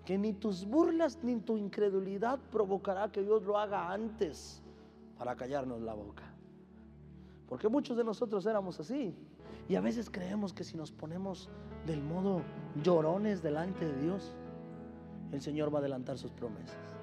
Que 0.06 0.16
ni 0.16 0.32
tus 0.32 0.64
burlas 0.64 1.18
ni 1.22 1.38
tu 1.40 1.58
incredulidad 1.58 2.38
provocará 2.50 3.12
que 3.12 3.22
Dios 3.22 3.42
lo 3.42 3.58
haga 3.58 3.92
antes 3.92 4.62
para 5.18 5.36
callarnos 5.36 5.82
la 5.82 5.92
boca. 5.92 6.27
Porque 7.48 7.68
muchos 7.68 7.96
de 7.96 8.04
nosotros 8.04 8.44
éramos 8.46 8.78
así. 8.78 9.14
Y 9.68 9.76
a 9.76 9.80
veces 9.80 10.10
creemos 10.10 10.52
que 10.52 10.64
si 10.64 10.76
nos 10.76 10.92
ponemos 10.92 11.48
del 11.86 12.02
modo 12.02 12.42
llorones 12.82 13.42
delante 13.42 13.86
de 13.86 14.02
Dios, 14.02 14.34
el 15.32 15.40
Señor 15.40 15.72
va 15.72 15.78
a 15.78 15.80
adelantar 15.80 16.18
sus 16.18 16.32
promesas. 16.32 16.96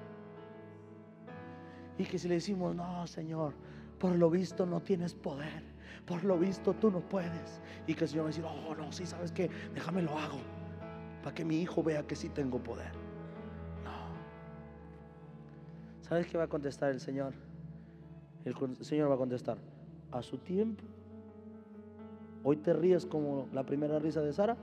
Y 1.98 2.04
que 2.04 2.18
si 2.18 2.28
le 2.28 2.34
decimos, 2.34 2.74
no, 2.74 3.06
Señor, 3.06 3.54
por 3.98 4.14
lo 4.14 4.30
visto 4.30 4.66
no 4.66 4.80
tienes 4.80 5.14
poder, 5.14 5.62
por 6.04 6.24
lo 6.24 6.38
visto 6.38 6.74
tú 6.74 6.90
no 6.90 7.00
puedes. 7.00 7.60
Y 7.86 7.94
que 7.94 8.04
el 8.04 8.10
Señor 8.10 8.24
va 8.24 8.28
a 8.28 8.32
decir, 8.32 8.44
oh, 8.44 8.74
no, 8.74 8.92
sí, 8.92 9.06
¿sabes 9.06 9.32
qué? 9.32 9.50
Déjame 9.74 10.02
lo 10.02 10.16
hago, 10.18 10.38
para 11.22 11.34
que 11.34 11.44
mi 11.44 11.60
hijo 11.60 11.82
vea 11.82 12.06
que 12.06 12.14
sí 12.14 12.28
tengo 12.28 12.58
poder. 12.58 12.92
No. 13.84 13.90
¿Sabes 16.02 16.26
qué 16.26 16.36
va 16.36 16.44
a 16.44 16.48
contestar 16.48 16.90
el 16.90 17.00
Señor? 17.00 17.32
El 18.44 18.54
Señor 18.84 19.10
va 19.10 19.14
a 19.14 19.18
contestar, 19.18 19.58
a 20.16 20.22
su 20.22 20.38
tiempo. 20.38 20.82
Hoy 22.42 22.56
te 22.56 22.72
ríes 22.72 23.06
como 23.06 23.48
la 23.52 23.64
primera 23.64 23.98
risa 23.98 24.20
de 24.20 24.32
Sara, 24.32 24.56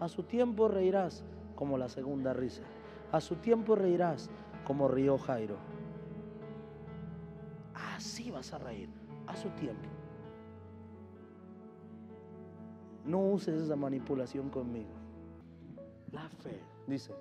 a 0.00 0.08
su 0.08 0.22
tiempo 0.22 0.68
reirás 0.68 1.24
como 1.54 1.78
la 1.78 1.88
segunda 1.88 2.32
risa. 2.32 2.62
A 3.12 3.20
su 3.20 3.36
tiempo 3.36 3.74
reirás 3.76 4.30
como 4.64 4.88
rió 4.88 5.18
Jairo. 5.18 5.56
Así 7.74 8.30
vas 8.30 8.52
a 8.52 8.58
reír, 8.58 8.88
a 9.26 9.36
su 9.36 9.48
tiempo. 9.50 9.88
No 13.04 13.20
uses 13.20 13.62
esa 13.62 13.76
manipulación 13.76 14.50
conmigo. 14.50 14.90
La 16.12 16.28
fe, 16.28 16.60
dice, 16.86 17.14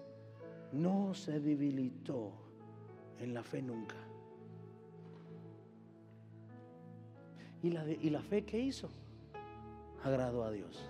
no 0.72 1.14
se 1.14 1.40
debilitó 1.40 2.32
En 3.20 3.34
la 3.34 3.44
fe 3.44 3.62
nunca. 3.62 3.96
¿Y 7.66 7.72
la, 7.72 7.84
¿Y 7.90 8.12
la 8.12 8.22
fe 8.22 8.46
que 8.46 8.60
hizo? 8.60 8.92
Agradó 10.04 10.44
a 10.44 10.52
Dios. 10.52 10.88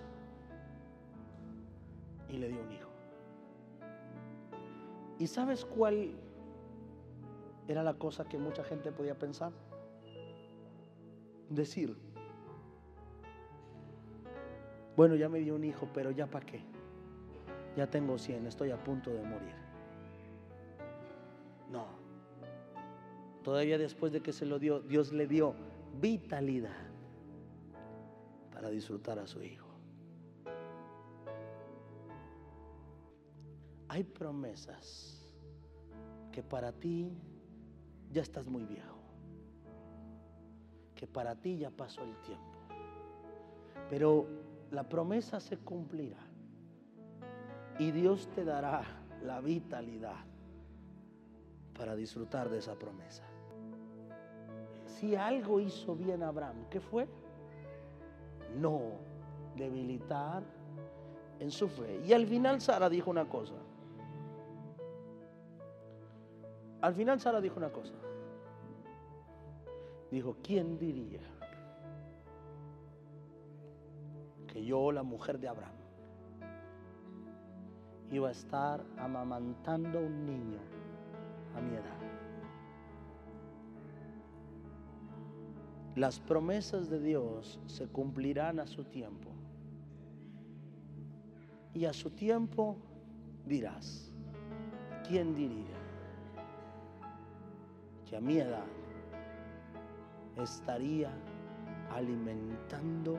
Y 2.28 2.36
le 2.36 2.48
dio 2.48 2.60
un 2.60 2.70
hijo. 2.70 2.90
¿Y 5.18 5.26
sabes 5.26 5.64
cuál 5.64 6.10
era 7.66 7.82
la 7.82 7.94
cosa 7.94 8.26
que 8.26 8.36
mucha 8.36 8.62
gente 8.62 8.92
podía 8.92 9.14
pensar? 9.14 9.52
Decir, 11.48 11.96
bueno, 14.98 15.14
ya 15.14 15.30
me 15.30 15.38
dio 15.38 15.54
un 15.54 15.64
hijo, 15.64 15.88
pero 15.94 16.10
ya 16.10 16.26
para 16.26 16.44
qué. 16.44 16.60
Ya 17.74 17.86
tengo 17.86 18.18
100, 18.18 18.48
estoy 18.48 18.70
a 18.70 18.84
punto 18.84 19.10
de 19.10 19.22
morir. 19.22 19.54
No. 21.72 21.86
Todavía 23.42 23.78
después 23.78 24.12
de 24.12 24.20
que 24.20 24.34
se 24.34 24.44
lo 24.44 24.58
dio, 24.58 24.80
Dios 24.80 25.14
le 25.14 25.26
dio 25.26 25.54
vitalidad 26.00 26.86
para 28.52 28.70
disfrutar 28.70 29.18
a 29.18 29.26
su 29.26 29.42
hijo. 29.42 29.66
Hay 33.88 34.04
promesas 34.04 35.22
que 36.32 36.42
para 36.42 36.72
ti 36.72 37.12
ya 38.12 38.22
estás 38.22 38.46
muy 38.46 38.64
viejo, 38.64 38.98
que 40.94 41.06
para 41.06 41.34
ti 41.34 41.58
ya 41.58 41.70
pasó 41.70 42.02
el 42.02 42.16
tiempo, 42.22 42.58
pero 43.88 44.26
la 44.70 44.88
promesa 44.88 45.40
se 45.40 45.58
cumplirá 45.58 46.26
y 47.78 47.90
Dios 47.90 48.28
te 48.34 48.44
dará 48.44 48.82
la 49.22 49.40
vitalidad 49.40 50.24
para 51.76 51.94
disfrutar 51.94 52.48
de 52.48 52.58
esa 52.58 52.74
promesa. 52.74 53.25
Si 55.00 55.14
algo 55.14 55.60
hizo 55.60 55.94
bien 55.94 56.22
Abraham, 56.22 56.56
¿qué 56.70 56.80
fue? 56.80 57.06
No 58.58 58.80
debilitar 59.54 60.42
en 61.38 61.50
su 61.50 61.68
fe. 61.68 62.00
Y 62.06 62.14
al 62.14 62.26
final 62.26 62.62
Sara 62.62 62.88
dijo 62.88 63.10
una 63.10 63.28
cosa. 63.28 63.52
Al 66.80 66.94
final 66.94 67.20
Sara 67.20 67.42
dijo 67.42 67.58
una 67.58 67.68
cosa. 67.68 67.92
Dijo, 70.10 70.36
¿quién 70.42 70.78
diría 70.78 71.20
que 74.46 74.64
yo, 74.64 74.92
la 74.92 75.02
mujer 75.02 75.38
de 75.38 75.48
Abraham, 75.48 75.76
iba 78.10 78.28
a 78.28 78.32
estar 78.32 78.82
amamantando 78.96 79.98
un 79.98 80.24
niño 80.24 80.58
a 81.54 81.60
mi 81.60 81.74
edad? 81.74 82.05
Las 85.96 86.20
promesas 86.20 86.90
de 86.90 87.00
Dios 87.00 87.58
se 87.64 87.86
cumplirán 87.86 88.60
a 88.60 88.66
su 88.66 88.84
tiempo. 88.84 89.30
Y 91.72 91.86
a 91.86 91.94
su 91.94 92.10
tiempo 92.10 92.76
dirás, 93.46 94.12
¿quién 95.08 95.34
diría 95.34 95.74
que 98.04 98.14
a 98.14 98.20
mi 98.20 98.36
edad 98.36 98.66
estaría 100.36 101.10
alimentando 101.94 103.18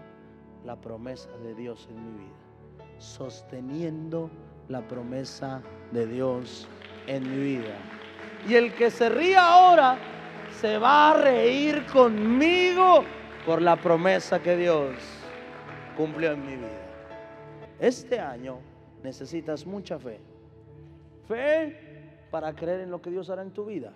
la 0.63 0.79
promesa 0.79 1.31
de 1.37 1.55
Dios 1.55 1.87
en 1.89 1.95
mi 1.95 2.25
vida, 2.25 2.99
sosteniendo 2.99 4.29
la 4.69 4.87
promesa 4.87 5.63
de 5.91 6.05
Dios 6.05 6.67
en 7.07 7.23
mi 7.27 7.37
vida? 7.37 7.75
Y 8.47 8.53
el 8.53 8.71
que 8.75 8.91
se 8.91 9.09
ría 9.09 9.47
ahora 9.47 9.97
se 10.59 10.79
va 10.79 11.11
a 11.11 11.13
reír 11.21 11.85
conmigo 11.85 13.03
por 13.45 13.61
la 13.61 13.75
promesa 13.75 14.41
que 14.41 14.57
Dios 14.57 14.95
cumplió 15.95 16.31
en 16.31 16.45
mi 16.45 16.55
vida. 16.55 16.81
Este 17.79 18.19
año 18.19 18.57
necesitas 19.03 19.67
mucha 19.67 19.99
fe. 19.99 20.19
Fe 21.27 22.27
para 22.31 22.55
creer 22.55 22.81
en 22.81 22.91
lo 22.91 23.01
que 23.01 23.11
Dios 23.11 23.29
hará 23.29 23.43
en 23.43 23.51
tu 23.51 23.65
vida. 23.65 23.93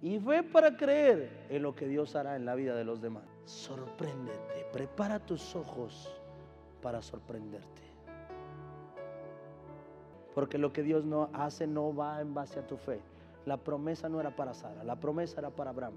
Y 0.00 0.18
fe 0.18 0.42
para 0.42 0.76
creer 0.76 1.46
en 1.48 1.62
lo 1.62 1.76
que 1.76 1.86
Dios 1.86 2.16
hará 2.16 2.34
en 2.34 2.44
la 2.44 2.56
vida 2.56 2.74
de 2.74 2.84
los 2.84 3.00
demás. 3.00 3.22
Sorpréndete. 3.44 4.66
Prepara 4.72 5.20
tus 5.20 5.54
ojos 5.54 6.12
para 6.82 7.02
sorprenderte. 7.02 7.82
Porque 10.34 10.58
lo 10.58 10.72
que 10.72 10.82
Dios 10.82 11.04
no 11.04 11.30
hace 11.32 11.68
no 11.68 11.94
va 11.94 12.20
en 12.20 12.34
base 12.34 12.58
a 12.58 12.66
tu 12.66 12.76
fe. 12.76 13.00
La 13.46 13.56
promesa 13.56 14.08
no 14.08 14.20
era 14.20 14.34
para 14.34 14.54
Sara, 14.54 14.84
la 14.84 14.96
promesa 14.96 15.40
era 15.40 15.50
para 15.50 15.70
Abraham. 15.70 15.94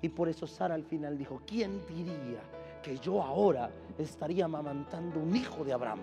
Y 0.00 0.08
por 0.08 0.28
eso 0.28 0.46
Sara 0.46 0.74
al 0.74 0.84
final 0.84 1.18
dijo, 1.18 1.42
¿quién 1.46 1.84
diría 1.86 2.40
que 2.82 2.98
yo 2.98 3.22
ahora 3.22 3.70
estaría 3.98 4.44
amamantando 4.44 5.20
un 5.20 5.34
hijo 5.34 5.64
de 5.64 5.72
Abraham? 5.72 6.00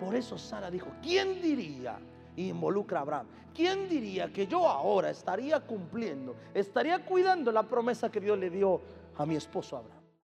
Por 0.00 0.14
eso 0.14 0.36
Sara 0.36 0.70
dijo, 0.70 0.88
¿quién 1.02 1.40
diría? 1.40 1.98
Y 2.36 2.48
involucra 2.48 3.00
a 3.00 3.02
Abraham. 3.02 3.26
¿Quién 3.54 3.88
diría 3.88 4.32
que 4.32 4.46
yo 4.46 4.68
ahora 4.68 5.10
estaría 5.10 5.60
cumpliendo, 5.60 6.36
estaría 6.54 7.04
cuidando 7.04 7.50
la 7.50 7.64
promesa 7.64 8.10
que 8.10 8.20
Dios 8.20 8.38
le 8.38 8.50
dio 8.50 8.80
a 9.16 9.26
mi 9.26 9.34
esposo 9.34 9.76
Abraham? 9.76 9.97